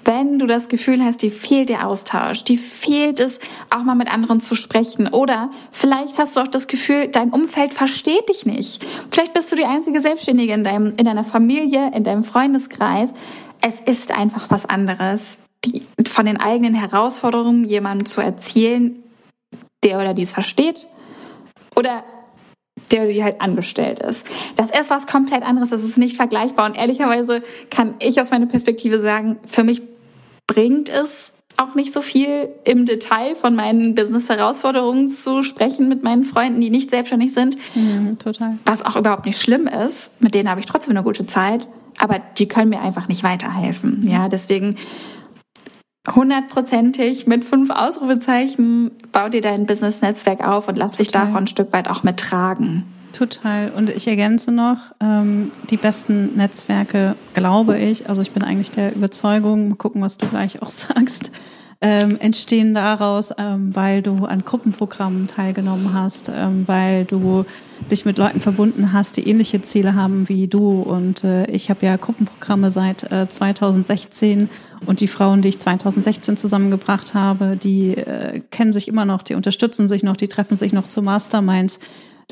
[0.06, 3.40] wenn du das Gefühl hast, dir fehlt der Austausch, dir fehlt es,
[3.70, 5.08] auch mal mit anderen zu sprechen.
[5.08, 8.86] Oder vielleicht hast du auch das Gefühl, dein Umfeld versteht dich nicht.
[9.12, 13.14] Vielleicht bist du die einzige Selbstständige in, deinem, in deiner Familie, in deinem Freundeskreis.
[13.62, 19.02] Es ist einfach was anderes, die, von den eigenen Herausforderungen jemandem zu erzählen,
[19.84, 20.86] der oder die es versteht.
[21.76, 22.04] Oder
[22.92, 24.26] der die halt angestellt ist.
[24.56, 26.66] Das ist was komplett anderes, das ist nicht vergleichbar.
[26.66, 29.82] Und ehrlicherweise kann ich aus meiner Perspektive sagen, für mich
[30.48, 36.24] bringt es auch nicht so viel im Detail von meinen Business-Herausforderungen zu sprechen mit meinen
[36.24, 37.58] Freunden, die nicht selbstständig sind.
[37.76, 38.58] Mhm, total.
[38.66, 40.12] Was auch überhaupt nicht schlimm ist.
[40.20, 41.68] Mit denen habe ich trotzdem eine gute Zeit.
[42.00, 44.02] Aber die können mir einfach nicht weiterhelfen.
[44.08, 44.78] Ja, deswegen
[46.14, 51.06] hundertprozentig mit fünf Ausrufezeichen bau dir dein Business-Netzwerk auf und lass Total.
[51.06, 52.86] dich davon ein Stück weit auch mittragen.
[53.14, 53.70] Total.
[53.70, 58.96] Und ich ergänze noch, ähm, die besten Netzwerke, glaube ich, also ich bin eigentlich der
[58.96, 61.32] Überzeugung, mal gucken, was du gleich auch sagst,
[61.80, 67.46] ähm, entstehen daraus, ähm, weil du an Gruppenprogrammen teilgenommen hast, ähm, weil du
[67.92, 70.82] dich mit Leuten verbunden hast, die ähnliche Ziele haben wie du.
[70.82, 74.50] Und äh, ich habe ja Gruppenprogramme seit äh, 2016
[74.88, 79.36] und die Frauen, die ich 2016 zusammengebracht habe, die äh, kennen sich immer noch, die
[79.36, 81.80] unterstützen sich noch, die treffen sich noch zu Masterminds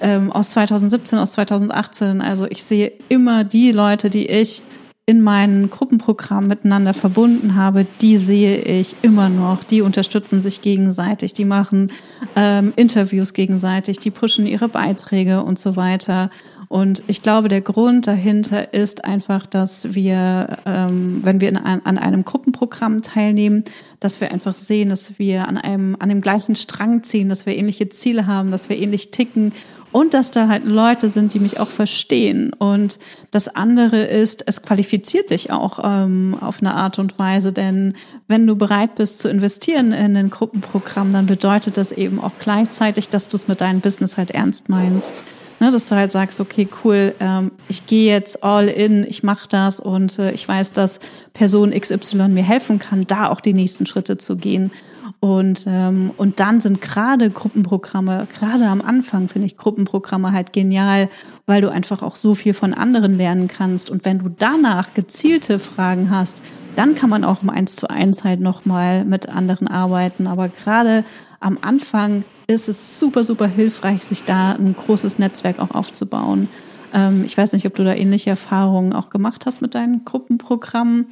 [0.01, 2.21] ähm, aus 2017, aus 2018.
[2.21, 4.61] Also ich sehe immer die Leute, die ich
[5.07, 9.63] in meinen Gruppenprogrammen miteinander verbunden habe, die sehe ich immer noch.
[9.63, 11.91] Die unterstützen sich gegenseitig, die machen
[12.35, 16.29] ähm, Interviews gegenseitig, die pushen ihre Beiträge und so weiter.
[16.69, 21.85] Und ich glaube, der Grund dahinter ist einfach, dass wir, ähm, wenn wir in ein,
[21.85, 23.65] an einem Gruppenprogramm teilnehmen,
[23.99, 27.57] dass wir einfach sehen, dass wir an einem, an dem gleichen Strang ziehen, dass wir
[27.57, 29.51] ähnliche Ziele haben, dass wir ähnlich ticken
[29.91, 32.53] und dass da halt Leute sind, die mich auch verstehen.
[32.53, 32.99] Und
[33.31, 37.95] das andere ist, es qualifiziert dich auch ähm, auf eine Art und Weise, denn
[38.27, 43.09] wenn du bereit bist zu investieren in ein Gruppenprogramm, dann bedeutet das eben auch gleichzeitig,
[43.09, 45.23] dass du es mit deinem Business halt ernst meinst.
[45.59, 49.47] Ne, dass du halt sagst, okay, cool, ähm, ich gehe jetzt all in, ich mache
[49.47, 50.99] das und äh, ich weiß, dass
[51.33, 54.71] Person XY mir helfen kann, da auch die nächsten Schritte zu gehen.
[55.19, 61.09] Und, ähm, und dann sind gerade Gruppenprogramme, gerade am Anfang finde ich Gruppenprogramme halt genial,
[61.45, 63.89] weil du einfach auch so viel von anderen lernen kannst.
[63.89, 66.41] Und wenn du danach gezielte Fragen hast,
[66.75, 70.27] dann kann man auch im Eins zu eins halt nochmal mit anderen arbeiten.
[70.27, 71.03] Aber gerade
[71.39, 76.49] am Anfang ist es super, super hilfreich, sich da ein großes Netzwerk auch aufzubauen.
[76.93, 81.07] Ähm, ich weiß nicht, ob du da ähnliche Erfahrungen auch gemacht hast mit deinen Gruppenprogrammen.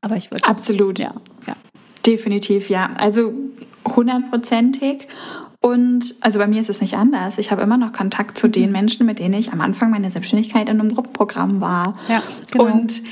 [0.00, 0.44] Aber ich würde.
[0.44, 0.98] Absolut.
[0.98, 1.14] Ja,
[1.46, 1.54] ja.
[2.06, 2.90] Definitiv, ja.
[2.96, 3.32] Also
[3.86, 5.08] hundertprozentig.
[5.60, 7.38] Und also bei mir ist es nicht anders.
[7.38, 8.72] Ich habe immer noch Kontakt zu den mhm.
[8.72, 11.96] Menschen, mit denen ich am Anfang meiner Selbstständigkeit in einem Gruppenprogramm war.
[12.08, 12.64] Ja, genau.
[12.64, 13.02] Und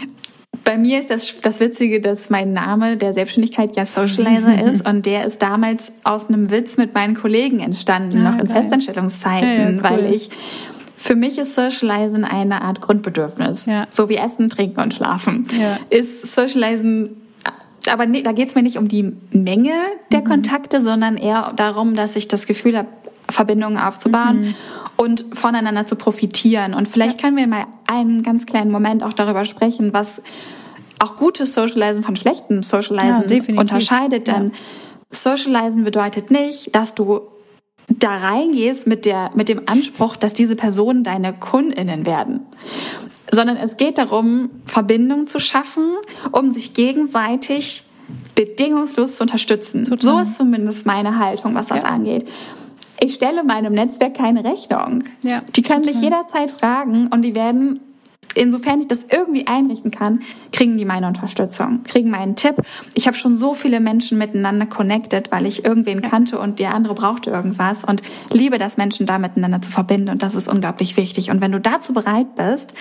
[0.64, 5.06] bei mir ist das, das Witzige, dass mein Name der Selbstständigkeit ja Socializer ist und
[5.06, 8.56] der ist damals aus einem Witz mit meinen Kollegen entstanden, ah, noch in geil.
[8.56, 9.82] Festanstellungszeiten, ja, ja, cool.
[9.82, 10.30] weil ich
[10.96, 13.64] für mich ist Socializen eine Art Grundbedürfnis.
[13.64, 13.86] Ja.
[13.88, 15.46] So wie Essen, Trinken und Schlafen.
[15.58, 15.78] Ja.
[15.88, 17.16] Ist Socializen
[17.90, 19.74] aber nee, da geht's mir nicht um die Menge
[20.12, 20.24] der mhm.
[20.24, 22.88] Kontakte, sondern eher darum, dass ich das Gefühl habe,
[23.28, 24.54] Verbindungen aufzubauen mhm.
[24.96, 26.74] und voneinander zu profitieren.
[26.74, 27.26] Und vielleicht ja.
[27.26, 30.22] können wir mal einen ganz kleinen Moment auch darüber sprechen, was
[30.98, 34.26] auch gutes Socializen von schlechtem Socializen ja, unterscheidet.
[34.26, 34.54] Denn ja.
[35.10, 37.20] Socializen bedeutet nicht, dass du
[37.88, 42.40] da reingehst mit der, mit dem Anspruch, dass diese Personen deine KundInnen werden
[43.30, 45.94] sondern es geht darum, Verbindung zu schaffen,
[46.32, 47.84] um sich gegenseitig
[48.34, 49.84] bedingungslos zu unterstützen.
[49.84, 50.00] Total.
[50.00, 51.88] So ist zumindest meine Haltung, was das ja.
[51.88, 52.24] angeht.
[52.98, 55.04] Ich stelle meinem Netzwerk keine Rechnung.
[55.22, 55.94] Ja, die können total.
[55.94, 57.80] mich jederzeit fragen und die werden
[58.34, 60.20] insofern ich das irgendwie einrichten kann,
[60.52, 62.56] kriegen die meine Unterstützung, kriegen meinen Tipp.
[62.94, 66.94] Ich habe schon so viele Menschen miteinander connected, weil ich irgendwen kannte und der andere
[66.94, 68.02] brauchte irgendwas und
[68.32, 71.30] liebe das, Menschen da miteinander zu verbinden und das ist unglaublich wichtig.
[71.30, 72.74] Und wenn du dazu bereit bist,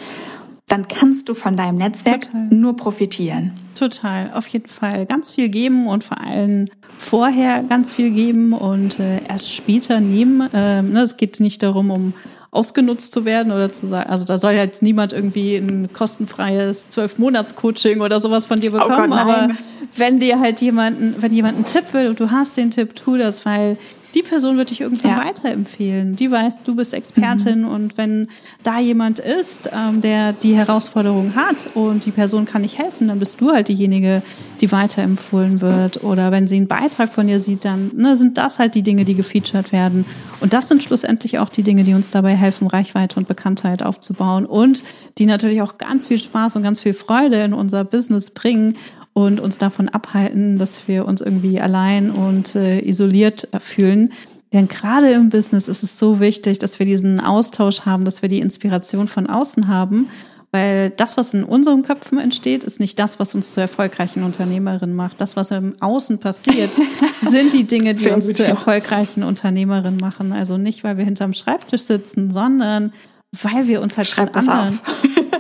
[0.69, 2.47] dann kannst du von deinem Netzwerk Total.
[2.49, 3.53] nur profitieren.
[3.75, 5.05] Total, auf jeden Fall.
[5.05, 10.47] Ganz viel geben und vor allem vorher ganz viel geben und äh, erst später nehmen.
[10.53, 12.13] Ähm, ne, es geht nicht darum, um
[12.51, 17.19] ausgenutzt zu werden oder zu sagen, also da soll jetzt niemand irgendwie ein kostenfreies zwölf
[17.19, 19.49] Monats Coaching oder sowas von dir bekommen, oh Gott, aber
[19.95, 23.17] wenn dir halt jemanden, wenn jemand einen Tipp will und du hast den Tipp, tu
[23.17, 23.77] das, weil
[24.15, 25.25] die Person wird dich irgendwann ja.
[25.25, 26.15] weiterempfehlen.
[26.15, 27.67] Die weiß, du bist Expertin mhm.
[27.67, 28.27] und wenn
[28.63, 33.19] da jemand ist, ähm, der die Herausforderung hat und die Person kann nicht helfen, dann
[33.19, 34.21] bist du halt diejenige,
[34.61, 36.03] die weiterempfohlen wird.
[36.03, 39.05] Oder wenn sie einen Beitrag von dir sieht, dann ne, sind das halt die Dinge,
[39.05, 40.05] die gefeatured werden.
[40.39, 44.45] Und das sind schlussendlich auch die Dinge, die uns dabei helfen, Reichweite und Bekanntheit aufzubauen
[44.45, 44.83] und
[45.17, 48.75] die natürlich auch ganz viel Spaß und ganz viel Freude in unser Business bringen
[49.13, 54.13] und uns davon abhalten, dass wir uns irgendwie allein und äh, isoliert fühlen.
[54.53, 58.29] Denn gerade im Business ist es so wichtig, dass wir diesen Austausch haben, dass wir
[58.29, 60.07] die Inspiration von außen haben,
[60.51, 64.95] weil das, was in unseren Köpfen entsteht, ist nicht das, was uns zu erfolgreichen Unternehmerinnen
[64.95, 65.21] macht.
[65.21, 66.71] Das, was im Außen passiert,
[67.29, 70.31] sind die Dinge, die uns zu erfolgreichen Unternehmerinnen machen.
[70.31, 72.93] Also nicht, weil wir hinterm Schreibtisch sitzen, sondern
[73.31, 74.79] weil wir uns halt Schreib von anderen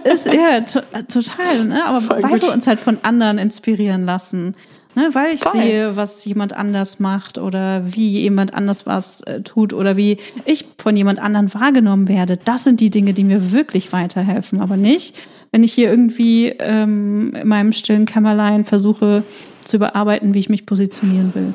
[0.03, 1.85] ist ja total, ne?
[1.85, 2.43] aber Voll weil gut.
[2.43, 4.55] wir uns halt von anderen inspirieren lassen.
[4.95, 5.53] Ne, weil ich Voll.
[5.53, 10.65] sehe, was jemand anders macht oder wie jemand anders was äh, tut oder wie ich
[10.79, 12.37] von jemand anderen wahrgenommen werde.
[12.37, 14.59] Das sind die Dinge, die mir wirklich weiterhelfen.
[14.59, 15.15] Aber nicht,
[15.51, 19.23] wenn ich hier irgendwie ähm, in meinem stillen Kämmerlein versuche
[19.63, 21.53] zu überarbeiten, wie ich mich positionieren will.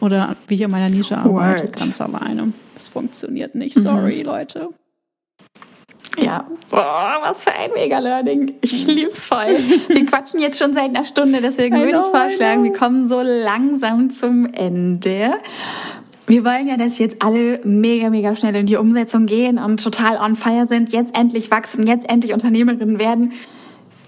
[0.00, 1.76] Oder wie ich in meiner Nische arbeite, Word.
[1.76, 2.52] ganz alleine.
[2.74, 3.74] Das funktioniert nicht.
[3.74, 4.26] Sorry, mhm.
[4.26, 4.68] Leute.
[6.20, 8.54] Ja, Boah, was für ein Mega-Learning.
[8.60, 9.56] Ich lieb's voll.
[9.88, 14.10] Wir quatschen jetzt schon seit einer Stunde, deswegen würde ich vorschlagen, wir kommen so langsam
[14.10, 15.34] zum Ende.
[16.26, 20.18] Wir wollen ja, dass jetzt alle mega, mega schnell in die Umsetzung gehen und total
[20.18, 23.32] on fire sind, jetzt endlich wachsen, jetzt endlich Unternehmerinnen werden.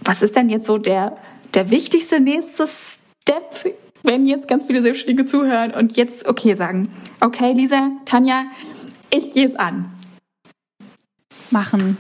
[0.04, 1.16] Was ist denn jetzt so der,
[1.54, 6.90] der wichtigste nächste Step, wenn jetzt ganz viele Selbstständige zuhören und jetzt okay sagen,
[7.22, 8.44] okay, Lisa, Tanja,
[9.10, 9.90] ich gehe es an.
[11.50, 11.96] Machen.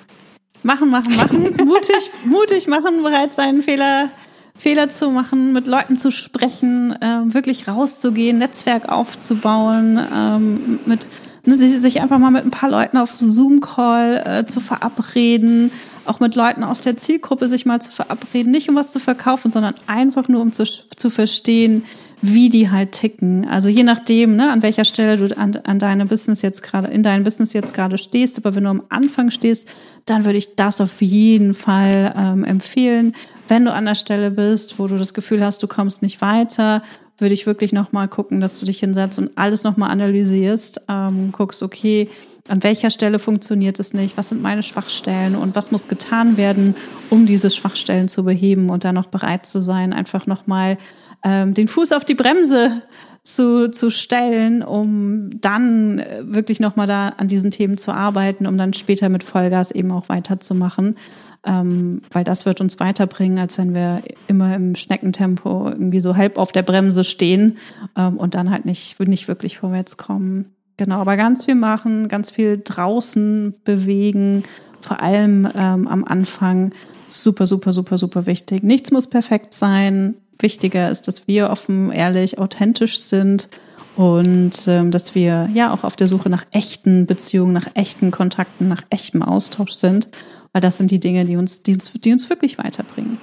[0.62, 1.56] Machen, machen, machen.
[1.64, 4.10] mutig, mutig machen, bereit sein, Fehler,
[4.58, 11.06] Fehler zu machen, mit Leuten zu sprechen, äh, wirklich rauszugehen, Netzwerk aufzubauen, ähm, mit
[11.44, 15.72] ne, sich einfach mal mit ein paar Leuten auf Zoom-Call äh, zu verabreden,
[16.04, 19.50] auch mit Leuten aus der Zielgruppe sich mal zu verabreden, nicht um was zu verkaufen,
[19.50, 21.84] sondern einfach nur um zu, zu verstehen,
[22.22, 23.46] wie die halt ticken.
[23.48, 27.02] Also je nachdem, ne, an welcher Stelle du an, an deinem Business jetzt gerade, in
[27.02, 29.66] deinem Business jetzt gerade stehst, aber wenn du am Anfang stehst,
[30.04, 33.14] dann würde ich das auf jeden Fall ähm, empfehlen.
[33.48, 36.82] Wenn du an der Stelle bist, wo du das Gefühl hast, du kommst nicht weiter,
[37.18, 41.62] würde ich wirklich nochmal gucken, dass du dich hinsetzt und alles nochmal analysierst, ähm, guckst,
[41.62, 42.08] okay,
[42.48, 46.74] an welcher Stelle funktioniert es nicht, was sind meine Schwachstellen und was muss getan werden,
[47.08, 50.78] um diese Schwachstellen zu beheben und dann noch bereit zu sein, einfach nochmal
[51.24, 52.82] ähm, den Fuß auf die Bremse
[53.22, 58.56] zu, zu stellen, um dann äh, wirklich nochmal da an diesen Themen zu arbeiten, um
[58.56, 60.96] dann später mit Vollgas eben auch weiterzumachen.
[61.44, 66.36] Ähm, weil das wird uns weiterbringen, als wenn wir immer im Schneckentempo irgendwie so halb
[66.36, 67.56] auf der Bremse stehen
[67.96, 70.50] ähm, und dann halt nicht, nicht wirklich vorwärts kommen.
[70.76, 74.44] Genau, aber ganz viel machen, ganz viel draußen bewegen,
[74.82, 76.72] vor allem ähm, am Anfang
[77.06, 78.62] super, super, super, super wichtig.
[78.62, 83.48] Nichts muss perfekt sein wichtiger ist, dass wir offen, ehrlich, authentisch sind
[83.96, 88.68] und ähm, dass wir ja auch auf der Suche nach echten Beziehungen, nach echten Kontakten,
[88.68, 90.08] nach echtem Austausch sind,
[90.52, 93.18] weil das sind die Dinge, die uns, die uns, die uns wirklich weiterbringen.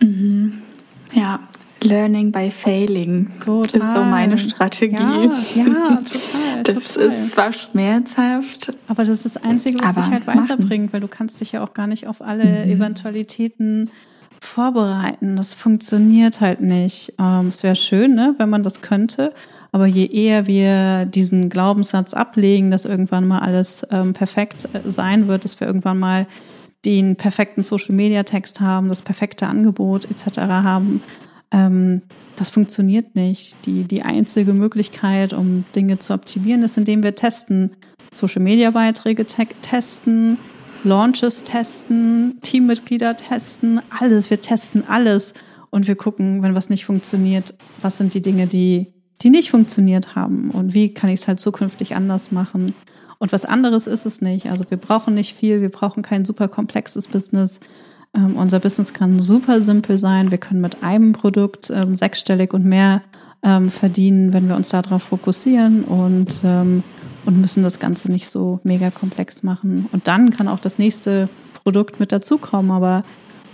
[0.00, 0.62] Mhm.
[1.14, 1.40] Ja,
[1.82, 3.80] Learning by Failing total.
[3.80, 4.96] ist so meine Strategie.
[4.96, 5.22] Ja,
[5.54, 6.62] ja total.
[6.64, 7.08] Das total.
[7.08, 10.92] ist zwar schmerzhaft, aber das ist das Einzige, was dich halt weiterbringt, machen.
[10.92, 12.72] weil du kannst dich ja auch gar nicht auf alle mhm.
[12.72, 13.90] Eventualitäten
[14.56, 15.36] vorbereiten.
[15.36, 17.12] Das funktioniert halt nicht.
[17.18, 19.34] Ähm, es wäre schön, ne, wenn man das könnte.
[19.70, 25.28] Aber je eher wir diesen Glaubenssatz ablegen, dass irgendwann mal alles ähm, perfekt äh, sein
[25.28, 26.26] wird, dass wir irgendwann mal
[26.86, 30.38] den perfekten Social-Media-Text haben, das perfekte Angebot etc.
[30.38, 31.02] haben,
[31.50, 32.00] ähm,
[32.36, 33.56] das funktioniert nicht.
[33.66, 37.72] Die, die einzige Möglichkeit, um Dinge zu optimieren, ist, indem wir testen.
[38.10, 40.38] Social-Media-Beiträge testen,
[40.86, 44.30] Launches testen, Teammitglieder testen, alles.
[44.30, 45.34] Wir testen alles
[45.70, 50.14] und wir gucken, wenn was nicht funktioniert, was sind die Dinge, die, die nicht funktioniert
[50.14, 52.74] haben und wie kann ich es halt zukünftig anders machen.
[53.18, 54.46] Und was anderes ist es nicht.
[54.46, 57.58] Also wir brauchen nicht viel, wir brauchen kein super komplexes Business.
[58.14, 60.30] Ähm, unser Business kann super simpel sein.
[60.30, 63.02] Wir können mit einem Produkt ähm, sechsstellig und mehr
[63.42, 65.82] ähm, verdienen, wenn wir uns darauf fokussieren.
[65.82, 66.84] Und ähm,
[67.26, 69.88] und müssen das Ganze nicht so mega komplex machen.
[69.92, 71.28] Und dann kann auch das nächste
[71.62, 73.04] Produkt mit dazukommen, aber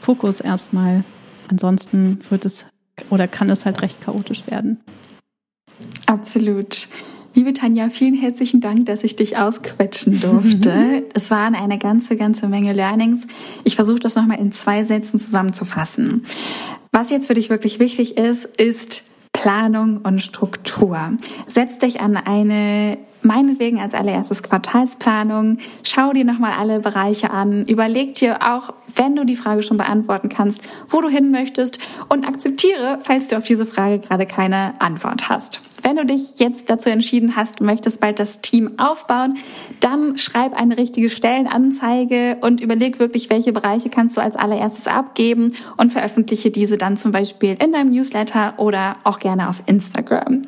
[0.01, 1.05] Fokus erstmal.
[1.49, 2.65] Ansonsten wird es
[3.11, 4.81] oder kann es halt recht chaotisch werden.
[6.07, 6.89] Absolut.
[7.35, 11.05] Liebe Tanja, vielen herzlichen Dank, dass ich dich ausquetschen durfte.
[11.15, 13.27] es waren eine ganze, ganze Menge Learnings.
[13.65, 16.25] Ich versuche das nochmal in zwei Sätzen zusammenzufassen.
[16.91, 19.05] Was jetzt für dich wirklich wichtig ist, ist
[19.43, 20.97] Planung und Struktur.
[21.49, 25.59] Setz dich an eine meinetwegen als allererstes Quartalsplanung.
[25.83, 27.67] Schau dir nochmal alle Bereiche an.
[27.67, 32.25] Überleg dir auch, wenn du die Frage schon beantworten kannst, wo du hin möchtest und
[32.25, 35.61] akzeptiere, falls du auf diese Frage gerade keine Antwort hast.
[35.83, 39.39] Wenn du dich jetzt dazu entschieden hast, möchtest bald das Team aufbauen,
[39.81, 45.55] dann schreib eine richtige Stellenanzeige und überleg wirklich, welche Bereiche kannst du als allererstes abgeben
[45.77, 50.43] und veröffentliche diese dann zum Beispiel in deinem Newsletter oder auch gerne auf Instagram.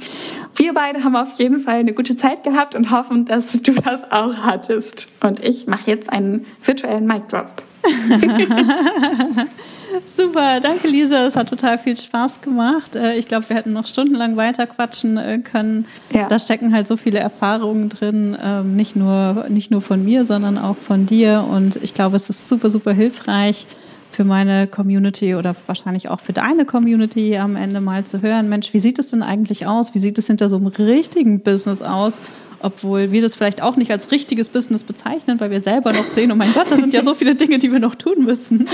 [0.54, 4.10] Wir beide haben auf jeden Fall eine gute Zeit gehabt und hoffen, dass du das
[4.12, 5.08] auch hattest.
[5.20, 7.62] Und ich mache jetzt einen virtuellen Mic Drop.
[10.16, 12.96] Super, danke Lisa, es hat total viel Spaß gemacht.
[12.96, 15.86] Äh, ich glaube, wir hätten noch stundenlang weiter quatschen äh, können.
[16.12, 16.28] Ja.
[16.28, 20.58] Da stecken halt so viele Erfahrungen drin, ähm, nicht nur, nicht nur von mir, sondern
[20.58, 21.44] auch von dir.
[21.48, 23.66] Und ich glaube, es ist super, super hilfreich
[24.12, 28.72] für meine Community oder wahrscheinlich auch für deine Community am Ende mal zu hören, Mensch,
[28.72, 29.92] wie sieht es denn eigentlich aus?
[29.94, 32.20] Wie sieht es hinter so einem richtigen Business aus?
[32.64, 36.32] Obwohl wir das vielleicht auch nicht als richtiges Business bezeichnen, weil wir selber noch sehen,
[36.32, 38.66] oh mein Gott, da sind ja so viele Dinge, die wir noch tun müssen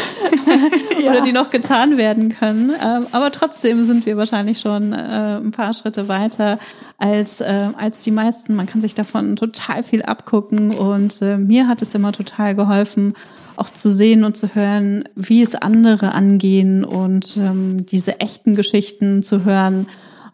[1.03, 1.11] ja.
[1.11, 2.71] oder die noch getan werden können.
[2.71, 6.59] Ähm, aber trotzdem sind wir wahrscheinlich schon äh, ein paar Schritte weiter
[6.99, 8.55] als, äh, als die meisten.
[8.55, 13.15] Man kann sich davon total viel abgucken und äh, mir hat es immer total geholfen,
[13.57, 19.23] auch zu sehen und zu hören, wie es andere angehen und ähm, diese echten Geschichten
[19.23, 19.87] zu hören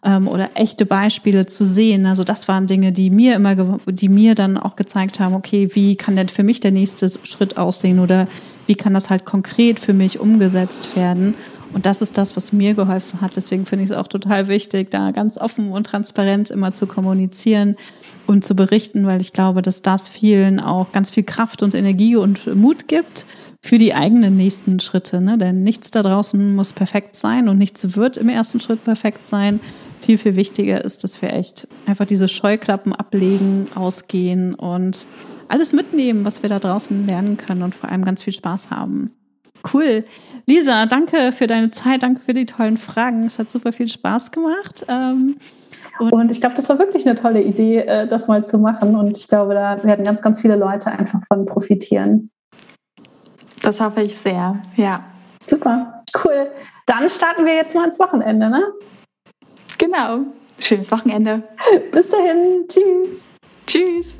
[0.07, 2.05] ähm, oder echte Beispiele zu sehen.
[2.05, 3.55] Also das waren Dinge, die mir immer,
[3.85, 7.57] die mir dann auch gezeigt haben, okay, wie kann denn für mich der nächste Schritt
[7.57, 8.27] aussehen oder
[8.65, 11.35] wie kann das halt konkret für mich umgesetzt werden?
[11.73, 13.35] Und das ist das, was mir geholfen hat.
[13.35, 17.75] Deswegen finde ich es auch total wichtig, da ganz offen und transparent immer zu kommunizieren
[18.25, 22.15] und zu berichten, weil ich glaube, dass das vielen auch ganz viel Kraft und Energie
[22.15, 23.25] und Mut gibt
[23.59, 25.19] für die eigenen nächsten Schritte.
[25.19, 25.37] Ne?
[25.37, 29.59] Denn nichts da draußen muss perfekt sein und nichts wird im ersten Schritt perfekt sein.
[30.01, 35.05] Viel, viel wichtiger ist, dass wir echt einfach diese Scheuklappen ablegen, ausgehen und
[35.49, 39.11] alles mitnehmen, was wir da draußen lernen können und vor allem ganz viel Spaß haben.
[39.73, 40.05] Cool.
[40.45, 43.25] Lisa, danke für deine Zeit, danke für die tollen Fragen.
[43.25, 44.85] Es hat super viel Spaß gemacht.
[44.87, 45.35] Ähm,
[45.99, 48.95] und, und ich glaube, das war wirklich eine tolle Idee, äh, das mal zu machen.
[48.95, 52.29] Und ich glaube, da werden ganz, ganz viele Leute einfach von profitieren.
[53.61, 55.03] Das hoffe ich sehr, ja.
[55.45, 56.47] Super, cool.
[56.85, 58.63] Dann starten wir jetzt mal ins Wochenende, ne?
[59.77, 60.25] Genau.
[60.59, 61.43] Schönes Wochenende.
[61.91, 62.65] Bis dahin.
[62.67, 63.25] Tschüss.
[63.67, 64.15] Tschüss.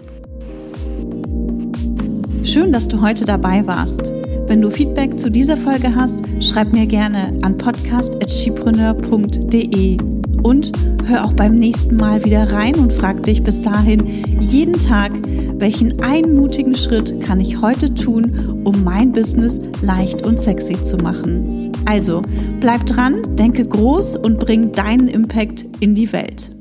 [2.44, 4.14] Schön, dass du heute dabei warst.
[4.48, 9.98] Wenn du Feedback zu dieser Folge hast, schreib mir gerne an podcast.chipreneur.de
[10.44, 10.72] und
[11.06, 15.12] hör auch beim nächsten Mal wieder rein und frag dich bis dahin jeden Tag,
[15.60, 21.67] welchen einmutigen Schritt kann ich heute tun, um mein Business leicht und sexy zu machen.
[21.88, 22.22] Also,
[22.60, 26.57] bleib dran, denke groß und bring deinen Impact in die Welt.